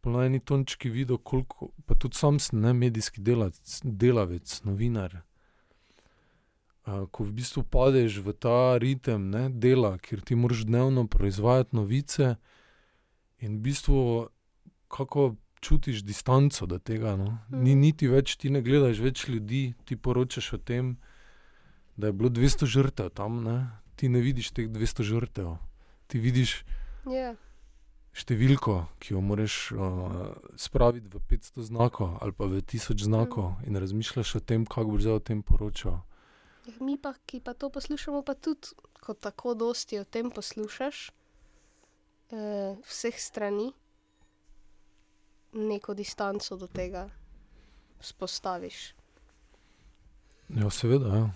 po 0.00 0.22
eni 0.22 0.40
točki 0.40 0.90
videl, 0.90 1.18
koliko, 1.18 1.70
pa 1.86 1.94
tudi 1.94 2.16
sam 2.16 2.38
sem 2.38 2.60
ne 2.60 2.72
medijski 2.72 3.20
delavec, 3.20 3.80
delavec 3.84 4.62
novinar. 4.64 5.22
uh, 6.86 7.06
ko 7.10 7.24
v 7.24 7.32
bistvu 7.32 7.62
padeš 7.62 8.18
v 8.24 8.32
ta 8.32 8.78
ritem 8.78 9.30
ne, 9.30 9.48
dela, 9.50 9.98
kjer 9.98 10.20
ti 10.20 10.34
moraš 10.34 10.64
dnevno 10.64 11.06
proizvajati 11.06 11.76
novice, 11.76 12.36
in 13.38 13.56
v 13.56 13.60
bistvu 13.60 14.28
kako 14.88 15.36
čutiš 15.60 16.02
distanco 16.02 16.66
do 16.66 16.78
tega. 16.78 17.16
No. 17.16 17.38
Ni 17.50 17.70
Mhm. 17.74 17.80
niti 17.80 18.08
več, 18.08 18.36
ti 18.36 18.50
ne 18.50 18.62
gledaš 18.62 18.98
več 18.98 19.28
ljudi, 19.28 19.74
ti 19.84 19.96
poročaš 19.96 20.52
o 20.52 20.58
tem, 20.58 20.96
da 21.96 22.06
je 22.06 22.12
bilo 22.12 22.28
200 22.30 22.66
žrtev 22.66 23.10
tam, 23.10 23.44
ne. 23.44 23.70
ti 23.96 24.08
ne 24.08 24.20
vidiš 24.20 24.50
teh 24.50 24.68
200 24.68 25.02
žrtev. 25.04 25.58
Ti 26.06 26.18
vidiš 26.18 26.64
Ja. 27.06 27.34
Številko, 28.12 28.84
ki 28.98 29.14
jo 29.14 29.20
moraš 29.22 29.70
uh, 29.72 30.34
spraviti 30.58 31.06
v 31.12 31.22
500 31.30 31.66
znakov 31.70 32.18
ali 32.20 32.32
pa 32.34 32.48
v 32.50 32.62
1000 32.62 33.06
znakov, 33.06 33.60
in 33.66 33.78
razmišljaš 33.78 34.34
o 34.36 34.40
tem, 34.42 34.66
kako 34.66 34.96
boš 34.96 35.06
zdaj 35.06 35.14
o 35.14 35.26
tem 35.30 35.42
poročal. 35.42 36.00
Ja, 36.66 36.74
Mi 36.80 36.98
pa, 36.98 37.14
ki 37.26 37.40
pa 37.40 37.54
to 37.54 37.70
poslušamo, 37.70 38.22
pa 38.22 38.34
tudi, 38.34 38.74
ko 39.00 39.14
tako 39.14 39.54
dosti 39.54 39.98
o 39.98 40.04
tem 40.04 40.30
poslušaš, 40.30 41.10
eh, 42.30 42.76
vseh 42.84 43.16
strani, 43.16 43.72
neko 45.52 45.94
distanco 45.94 46.56
do 46.56 46.66
tega 46.66 47.08
spostaviš. 48.00 48.94
Ja, 50.48 50.70
seveda. 50.70 51.08
Ja. 51.16 51.30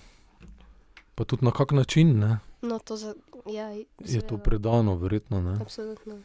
Pa 1.14 1.24
tudi 1.24 1.44
na 1.44 1.50
kak 1.50 1.72
način 1.72 2.18
ne? 2.18 2.38
No, 2.62 2.78
to 2.78 2.96
za, 2.96 3.14
ja, 3.46 3.68
je 3.70 3.84
to 3.98 4.06
seveda. 4.06 4.42
predano, 4.42 4.96
verjetno. 4.96 5.40
Ne? 5.40 5.58
Absolutno. 5.60 6.18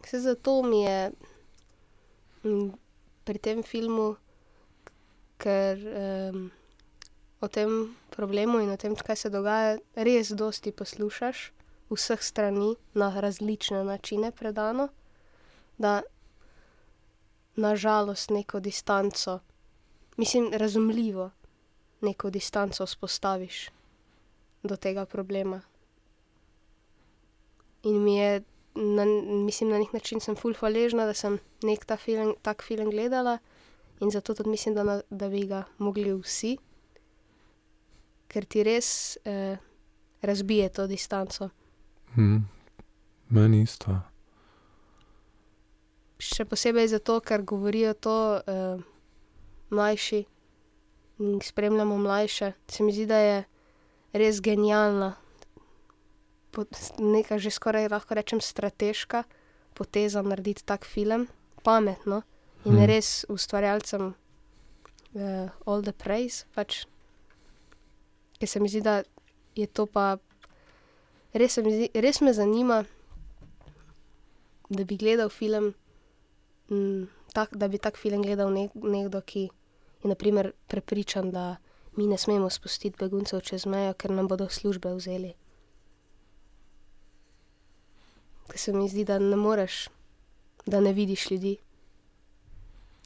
Vse 0.00 0.20
zato 0.20 0.62
mi 0.62 0.82
je 0.82 1.12
pri 3.24 3.38
tem 3.38 3.62
filmu, 3.62 4.16
ker 5.40 5.78
um, 5.78 6.50
o 7.40 7.48
tem 7.48 7.96
problemu 8.10 8.60
in 8.60 8.70
o 8.70 8.76
tem, 8.76 8.96
kaj 8.96 9.16
se 9.16 9.30
dogaja, 9.32 9.78
res 9.96 10.32
dosti 10.36 10.72
poslušaš, 10.72 11.50
vseh 11.90 12.22
strani, 12.22 12.74
na 12.94 13.10
različne 13.20 13.84
načine 13.84 14.30
predano, 14.32 14.88
da 15.78 16.02
nažalost 17.56 18.30
neko 18.30 18.60
distanco, 18.60 19.40
mislim, 20.16 20.50
razumljivo, 20.52 21.30
neko 22.00 22.30
distanco 22.30 22.86
vzpostaviš 22.86 23.68
do 24.62 24.76
tega 24.76 25.04
problema. 25.04 25.60
In 27.82 28.02
mi 28.04 28.16
je, 28.16 28.42
na, 28.74 29.04
mislim, 29.44 29.70
na 29.70 29.78
nek 29.78 29.92
način 29.92 30.20
sem 30.20 30.36
ful 30.36 30.54
hvaležna, 30.54 31.06
da 31.06 31.14
sem 31.14 31.38
nek 31.62 31.84
ta 31.84 31.96
film, 31.96 32.34
tak 32.42 32.62
film 32.62 32.90
gledala 32.90 33.38
in 34.00 34.10
zato 34.10 34.34
tudi 34.34 34.50
mislim, 34.50 34.74
da, 34.74 34.82
na, 34.82 35.00
da 35.10 35.28
bi 35.28 35.46
ga 35.46 35.64
mogli 35.78 36.12
vsi, 36.12 36.56
ker 38.28 38.44
ti 38.44 38.62
res 38.64 39.18
eh, 39.24 39.58
razbije 40.22 40.68
to 40.68 40.86
distanco. 40.86 41.50
Hm. 42.14 42.36
Meni 43.30 43.62
isto. 43.62 43.94
Še 46.20 46.44
posebej 46.44 46.88
zato, 46.94 47.20
ker 47.20 47.42
govorijo 47.42 47.94
to 47.94 48.16
eh, 48.40 48.80
mlajši 49.70 50.24
in 51.20 51.40
spremljamo 51.44 51.98
mlajše. 51.98 52.52
Se 52.68 52.82
mi 52.82 52.92
zdi, 52.92 53.06
da 53.06 53.18
je 53.18 53.44
res 54.12 54.40
genialna, 54.40 55.14
pot- 55.14 55.29
neka 56.98 57.38
že 57.38 57.50
skoraj 57.50 57.88
lahko 57.90 58.14
rečem 58.14 58.40
strateška 58.40 59.24
poteza 59.74 60.22
narediti 60.22 60.64
tak 60.64 60.84
film, 60.84 61.28
pametno 61.62 62.22
in 62.64 62.72
Mhm. 62.74 62.84
res 62.86 63.24
ustvarjalcem 63.28 64.14
uh, 65.14 65.48
all 65.66 65.82
the 65.82 65.92
praise. 65.92 66.44
Pač, 66.54 66.84
ker 68.38 68.48
se 68.48 68.60
mi 68.60 68.68
zdi, 68.68 68.80
da 68.80 69.02
je 69.56 69.66
to 69.66 69.86
pa 69.86 70.18
res, 71.34 71.56
mi 71.58 71.72
zdi, 71.72 71.90
res 71.94 72.20
me 72.20 72.32
zanima, 72.32 72.84
da 74.70 74.84
bi 74.84 74.96
gledal 74.96 75.28
film, 75.28 75.74
mm, 76.70 77.08
tak, 77.32 77.56
da 77.56 77.68
bi 77.68 77.78
tak 77.78 77.96
film 77.96 78.22
gledal 78.22 78.52
nek, 78.52 78.74
nekdo, 78.74 79.20
ki 79.20 79.50
je 80.02 80.08
naprimer 80.08 80.52
prepričan, 80.68 81.30
da 81.30 81.56
mi 81.96 82.06
ne 82.06 82.18
smemo 82.18 82.50
spustiti 82.50 82.96
beguncev 82.98 83.40
čez 83.40 83.66
mejo, 83.66 83.94
ker 83.94 84.10
nam 84.10 84.28
bodo 84.28 84.48
službe 84.48 84.94
vzeli. 84.94 85.34
Ker 88.50 88.58
se 88.58 88.72
mi 88.74 88.88
zdi, 88.90 89.04
da 89.06 89.18
ne 89.22 89.36
moreš, 89.38 89.88
da 90.66 90.80
ne 90.80 90.92
vidiš 90.92 91.30
ljudi. 91.30 91.54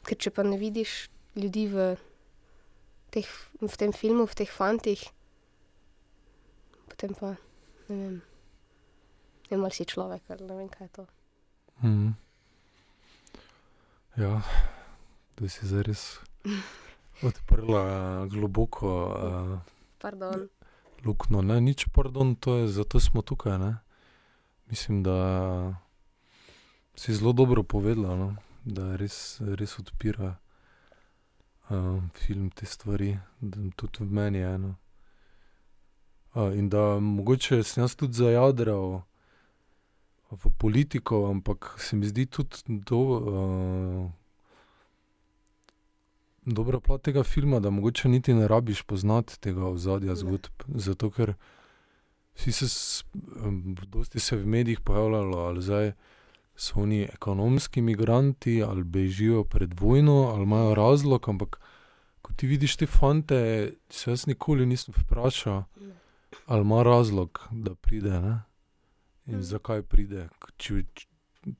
Ker 0.05 0.17
če 0.17 0.33
pa 0.33 0.43
ne 0.45 0.57
vidiš 0.57 0.95
ljudi 1.37 1.67
v, 1.69 1.89
teh, 3.13 3.29
v 3.61 3.73
tem 3.77 3.93
filmu, 3.93 4.25
v 4.25 4.37
teh 4.41 4.49
fantih, 4.49 5.01
potem 6.89 7.13
pa 7.17 7.35
ne 7.89 7.95
vem, 7.95 8.15
ne 9.51 9.57
ali 9.57 9.71
si 9.75 9.85
človek 9.85 10.33
ali 10.33 10.47
ne 10.49 10.57
vem, 10.57 10.69
kaj 10.69 10.87
je 10.87 10.91
to. 10.97 11.05
Hm. 11.83 12.13
Ja, 14.15 14.41
da 15.35 15.49
si 15.51 15.67
zdaj 15.67 15.83
res 15.91 16.03
odprla 17.27 18.25
globoko 18.31 18.87
uh, 19.11 19.59
Pardon. 19.99 20.47
luknjo. 21.03 21.41
Ne, 21.43 21.59
nič, 21.61 21.91
pardon, 21.91 22.35
to 22.35 22.63
je, 22.63 22.67
zato 22.71 22.99
smo 22.99 23.21
tukaj. 23.21 23.59
Ne? 23.59 23.71
Mislim, 24.69 25.03
da 25.03 25.75
si 26.95 27.13
zelo 27.13 27.33
dobro 27.33 27.63
povedala, 27.63 28.15
no? 28.15 28.35
da 28.65 28.95
res, 28.95 29.41
res 29.41 29.79
odpira 29.79 30.35
uh, 31.69 32.01
film 32.13 32.49
te 32.49 32.65
stvari, 32.65 33.17
da 33.41 33.57
tudi 33.75 34.03
v 34.03 34.11
meni 34.11 34.37
je 34.37 34.53
eno. 34.55 34.75
Uh, 36.33 36.57
in 36.57 36.69
da 36.69 36.99
mogoče 36.99 37.63
sem 37.63 37.83
jaz 37.83 37.95
tudi 37.95 38.13
zajadral 38.13 39.01
v 40.31 40.49
politiko, 40.57 41.29
ampak 41.29 41.75
se 41.79 41.95
mi 41.95 42.07
zdi 42.07 42.25
tudi 42.25 42.57
do, 42.65 42.99
uh, 42.99 44.11
dobra 46.45 46.79
plat 46.79 47.01
tega 47.01 47.23
filma, 47.23 47.59
da 47.59 47.69
mogoče 47.69 48.09
niti 48.09 48.33
ne 48.33 48.47
rabiš 48.47 48.81
poznati 48.83 49.39
tega 49.39 49.65
ozadja 49.65 50.15
zgodb. 50.15 50.65
Zato, 50.67 51.09
ker 51.09 51.33
vsi 52.35 52.51
se, 52.51 53.03
dosti 53.87 54.19
se 54.19 54.35
je 54.35 54.41
v 54.41 54.47
medijih 54.47 54.79
pojavljalo, 54.79 55.37
ali 55.37 55.61
zdaj 55.61 55.91
so 56.57 56.79
oni 56.79 57.01
ekonomski 57.03 57.81
migranti, 57.81 58.63
ali 58.63 58.83
bežijo 58.83 59.43
pred 59.43 59.79
vojno, 59.79 60.13
ali 60.25 60.43
imajo 60.43 60.75
razlog, 60.75 61.29
ampak 61.29 61.59
ko 62.21 62.33
ti 62.33 62.47
vidiš 62.47 62.75
te 62.75 62.85
fante, 62.87 63.39
se 63.89 64.11
jaz 64.11 64.27
nikoli 64.27 64.65
nisem 64.65 64.93
vprašal, 64.97 65.63
ali 66.45 66.61
ima 66.61 66.83
razlog, 66.83 67.47
da 67.51 67.75
pride. 67.75 68.09
Ne? 68.11 68.39
In 69.25 69.33
Mhm. 69.33 69.41
zakaj 69.41 69.81
pride? 69.81 70.29
Če, 70.57 70.83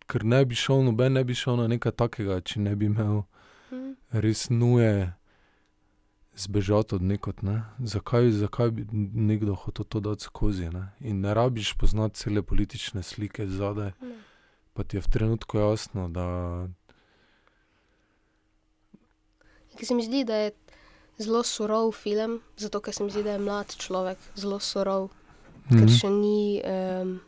ker 0.07 0.23
ne 0.23 0.45
bi 0.45 0.55
šel, 0.55 0.83
noben 0.83 1.13
ne 1.13 1.23
bi 1.23 1.33
šel 1.33 1.55
na 1.55 1.67
nekaj 1.67 1.91
takega, 1.91 2.41
če 2.41 2.59
ne 2.59 2.75
bi 2.75 2.85
imel 2.85 3.23
Hm. 3.69 3.91
res 4.11 4.49
nuje 4.49 5.13
zbežati 6.35 6.95
od 6.95 7.01
nekod. 7.01 7.35
Ne? 7.41 7.63
Zakaj, 7.79 8.31
zakaj 8.31 8.71
bi 8.71 8.85
nekdo 9.15 9.55
hotel 9.55 9.85
to 9.85 9.99
dati 9.99 10.23
skozi? 10.23 10.69
Ne? 10.69 10.91
In 11.01 11.21
ne 11.21 11.33
rabiš 11.33 11.73
poznati 11.73 12.15
cele 12.15 12.41
politične 12.41 13.03
slike 13.03 13.47
zadaj, 13.47 13.91
Ne. 14.01 14.15
pa 14.73 14.83
ti 14.83 14.97
je 14.97 15.01
v 15.01 15.09
trenutku 15.09 15.57
jasno, 15.57 16.09
da 16.09 16.25
Ker 19.71 19.85
se 19.85 19.93
mi 19.93 20.03
zdi, 20.03 20.23
da 20.23 20.35
je 20.35 20.51
zelo 21.17 21.43
surov 21.43 21.91
film, 21.93 22.41
zato 22.57 22.79
ker 22.79 22.93
se 22.93 23.03
mi 23.03 23.11
zdi, 23.11 23.23
da 23.23 23.31
je 23.31 23.39
mlad 23.39 23.75
človek 23.75 24.17
zelo 24.35 24.59
surov, 24.59 25.09
ker 25.67 25.81
Mhm. 25.81 25.87
še 25.89 26.09
ni. 26.09 26.61
Um, 26.63 27.19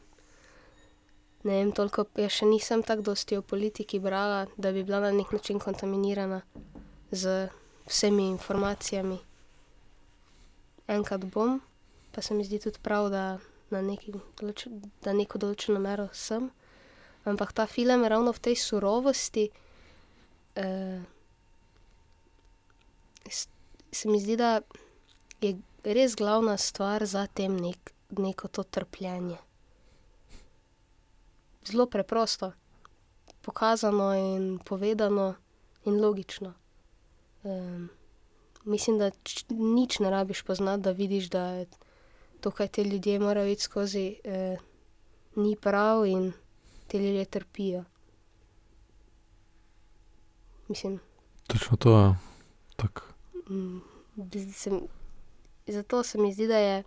ne 1.43 1.53
vem, 1.53 1.72
toliko, 1.72 2.05
jaz 2.16 2.32
še 2.32 2.45
nisem 2.45 2.84
tako 2.84 3.01
dosti 3.03 3.38
o 3.38 3.41
politiki 3.41 3.99
brala, 3.99 4.47
da 4.58 4.72
bi 4.72 4.84
bila 4.84 4.99
na 5.01 5.12
nek 5.12 5.32
način 5.32 5.60
kontaminirana 5.60 6.41
z 7.12 7.49
vsemi 7.88 8.28
informacijami. 8.30 9.20
Enkrat 10.88 11.26
bom, 11.26 11.62
pa 12.12 12.22
se 12.22 12.34
mi 12.34 12.44
zdi 12.44 12.60
tudi 12.60 12.80
prav, 12.84 13.10
da 13.10 13.40
na 13.70 13.82
neki 13.82 14.14
da 15.04 15.14
neko 15.14 15.40
določeno 15.40 15.80
mero 15.80 16.08
sem. 16.14 16.50
Ampak 17.28 17.52
ta 17.54 17.66
film 17.68 18.04
je 18.04 18.10
ravno 18.10 18.32
v 18.32 18.40
tej 18.40 18.56
surovosti. 18.56 19.50
Uh, 20.58 21.04
se 23.92 24.08
mi 24.10 24.20
zdi, 24.20 24.38
da 24.40 24.62
je 25.44 25.58
res 25.84 26.16
glavna 26.16 26.58
stvar 26.58 27.06
za 27.06 27.28
tem 27.28 27.58
nek, 27.60 27.92
neko 28.18 28.48
to 28.48 28.64
trpljenje. 28.64 29.38
Zelo 31.68 31.86
preprosto, 31.92 32.54
pokazano 33.44 34.14
in 34.16 34.60
povedano 34.64 35.36
in 35.84 36.00
logično. 36.00 36.54
Um, 37.48 37.89
mislim, 38.66 38.98
da 38.98 39.12
nič 39.50 40.00
ne 40.00 40.10
rabiš 40.10 40.41
poznati, 40.41 40.84
da 40.84 40.91
vidiš, 40.91 41.30
da 41.30 41.45
je 41.48 41.66
to, 42.41 42.52
kaj 42.52 42.68
ti 42.68 42.82
ljudje 42.82 43.20
morajo 43.20 43.48
iti 43.48 43.62
skozi, 43.62 44.16
eh, 44.24 44.58
ni 45.36 45.56
prav 45.56 46.06
in 46.06 46.32
ti 46.88 46.98
ljudje 46.98 47.26
trpijo. 47.26 47.84
Mislim, 50.68 51.00
točno 51.48 51.78
to 51.78 52.00
je. 52.00 52.16
Tak. 52.76 53.14
Mm, 53.50 53.78
mi- 54.16 54.88
zato 55.68 56.04
se 56.04 56.18
mi 56.18 56.34
zdi, 56.34 56.48
da 56.48 56.58
je, 56.58 56.84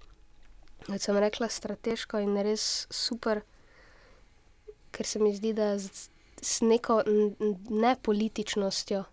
kot 0.87 1.01
sem 1.01 1.17
rekla, 1.17 1.49
strateško 1.49 2.19
in 2.19 2.37
res 2.37 2.87
super, 2.91 3.41
ker 4.91 5.07
se 5.07 5.19
mi 5.19 5.37
zdi, 5.37 5.53
da 5.53 5.79
z 5.79 6.11
z 6.43 6.61
neko 6.63 7.03
nepolitičnostjo 7.71 9.05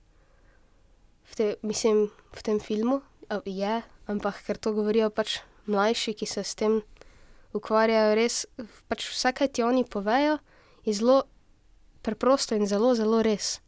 v 1.28 1.56
mislim, 1.62 2.10
v 2.34 2.42
tem 2.44 2.60
filmu, 2.60 3.02
je, 3.46 3.84
ampak 4.08 4.40
ker 4.46 4.58
to 4.58 4.72
govorijo 4.74 5.10
pač 5.10 5.42
mlajši, 5.68 6.14
ki 6.16 6.26
se 6.26 6.44
s 6.44 6.56
tem 6.56 6.82
ukvarjajo, 7.54 8.16
res 8.16 8.46
pač 8.88 9.08
vse, 9.12 9.34
kaj 9.36 9.52
ti 9.52 9.64
oni 9.64 9.84
povejo, 9.84 10.40
je 10.88 10.94
zelo 10.96 11.24
preprosto 12.02 12.56
in 12.56 12.68
zelo, 12.68 12.96
zelo 12.96 13.20
res. 13.20 13.60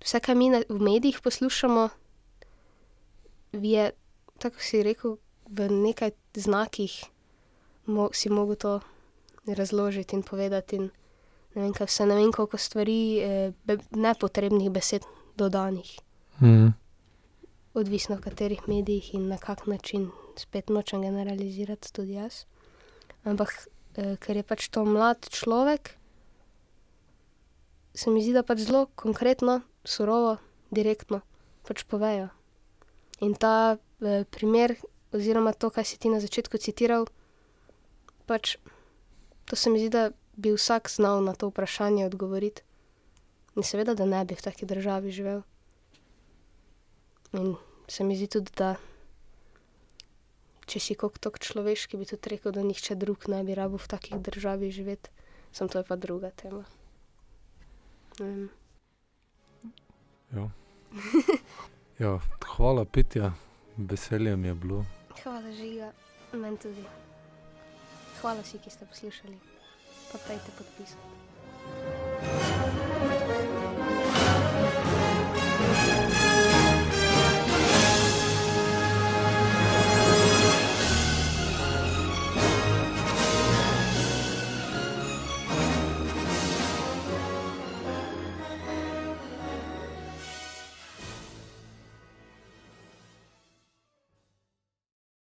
Vse, 0.00 0.20
kaj 0.20 0.36
mi 0.36 0.48
v 0.52 0.80
medijih 0.80 1.20
poslušamo, 1.20 1.88
je, 3.52 3.92
tako 4.40 4.60
si 4.60 4.82
rekel, 4.82 5.18
v 5.48 5.68
nekaj 5.68 6.16
znakih 6.34 7.04
si 8.12 8.28
mogel 8.32 8.56
to 8.56 8.80
razložiti 9.46 10.16
in 10.16 10.22
povedati 10.24 10.76
in 10.76 10.90
ne 11.54 11.62
vem 11.62 11.72
kaj 11.76 11.86
vse, 11.86 12.06
ne 12.08 12.16
vem, 12.16 12.32
koliko 12.32 12.58
stvari, 12.58 13.20
nepotrebnih 13.92 14.72
besed 14.72 15.04
dodanih. 15.36 16.03
Odvisno, 17.74 18.16
v 18.16 18.24
katerih 18.24 18.68
medijih 18.68 19.14
in 19.14 19.28
na 19.28 19.38
kak 19.38 19.66
način, 19.66 20.10
spet 20.38 20.70
nočem 20.70 21.02
generalizirati, 21.02 21.92
tudi 21.92 22.18
jaz. 22.18 22.44
Ampak, 23.24 23.68
ker 23.94 24.36
je 24.36 24.42
pač 24.42 24.68
to 24.68 24.84
mlad 24.84 25.28
človek, 25.30 25.94
se 27.94 28.10
mi 28.10 28.22
zdi, 28.22 28.34
da 28.34 28.42
pač 28.42 28.66
zelo 28.66 28.86
konkretno, 28.98 29.60
surovo, 29.84 30.36
direktno 30.74 31.22
pač 31.64 31.84
povejo. 31.86 32.28
In 33.22 33.34
ta, 33.38 33.78
primer 34.34 34.74
oziroma 35.14 35.54
to, 35.54 35.70
kaj 35.70 35.86
si 35.86 35.98
ti 36.02 36.10
na 36.10 36.18
začetku 36.18 36.58
citiral, 36.58 37.06
pač 38.26 38.58
to 39.46 39.56
se 39.56 39.70
mi 39.70 39.78
zdi, 39.78 39.90
da 39.94 40.10
bi 40.36 40.50
vsak 40.50 40.90
znal 40.90 41.22
na 41.22 41.32
to 41.38 41.48
vprašanje 41.48 42.06
odgovoriti. 42.06 42.66
In 43.54 43.62
seveda, 43.62 43.94
da 43.94 44.04
ne 44.04 44.24
bi 44.26 44.34
v 44.34 44.42
taki 44.42 44.66
državi 44.66 45.14
živel. 45.14 45.46
In 47.34 47.56
se 47.88 48.04
mi 48.04 48.16
zdi 48.16 48.28
tudi, 48.30 48.52
da 48.56 48.74
če 50.66 50.80
si 50.80 50.94
koliko 50.94 51.18
toliko 51.18 51.42
človeški, 51.44 51.98
bi 52.00 52.08
tudi 52.08 52.34
rekel, 52.34 52.54
da 52.54 52.62
nihče 52.64 52.96
drug 52.96 53.28
ne 53.28 53.42
bi 53.44 53.56
rabil 53.58 53.78
v 53.78 53.90
taki 53.90 54.18
državi 54.18 54.70
živeti. 54.72 55.10
Samo 55.52 55.70
to 55.70 55.78
je 55.78 55.84
pa 55.84 55.96
druga 55.96 56.30
tema. 56.30 56.64
Ja. 60.34 60.48
Ja, 61.98 62.18
hvala, 62.56 62.82
Petja, 62.84 63.32
veselje 63.76 64.36
mi 64.36 64.48
je 64.48 64.54
bilo. 64.54 64.84
Hvala, 65.22 65.52
Žiga, 65.54 65.92
meni 66.32 66.58
tudi. 66.58 66.82
Hvala 68.18 68.42
vsi, 68.42 68.58
ki 68.58 68.70
ste 68.70 68.86
poslušali. 68.90 69.38
Pa 70.10 70.18
pojdite 70.26 70.50
podpisat. 70.58 71.23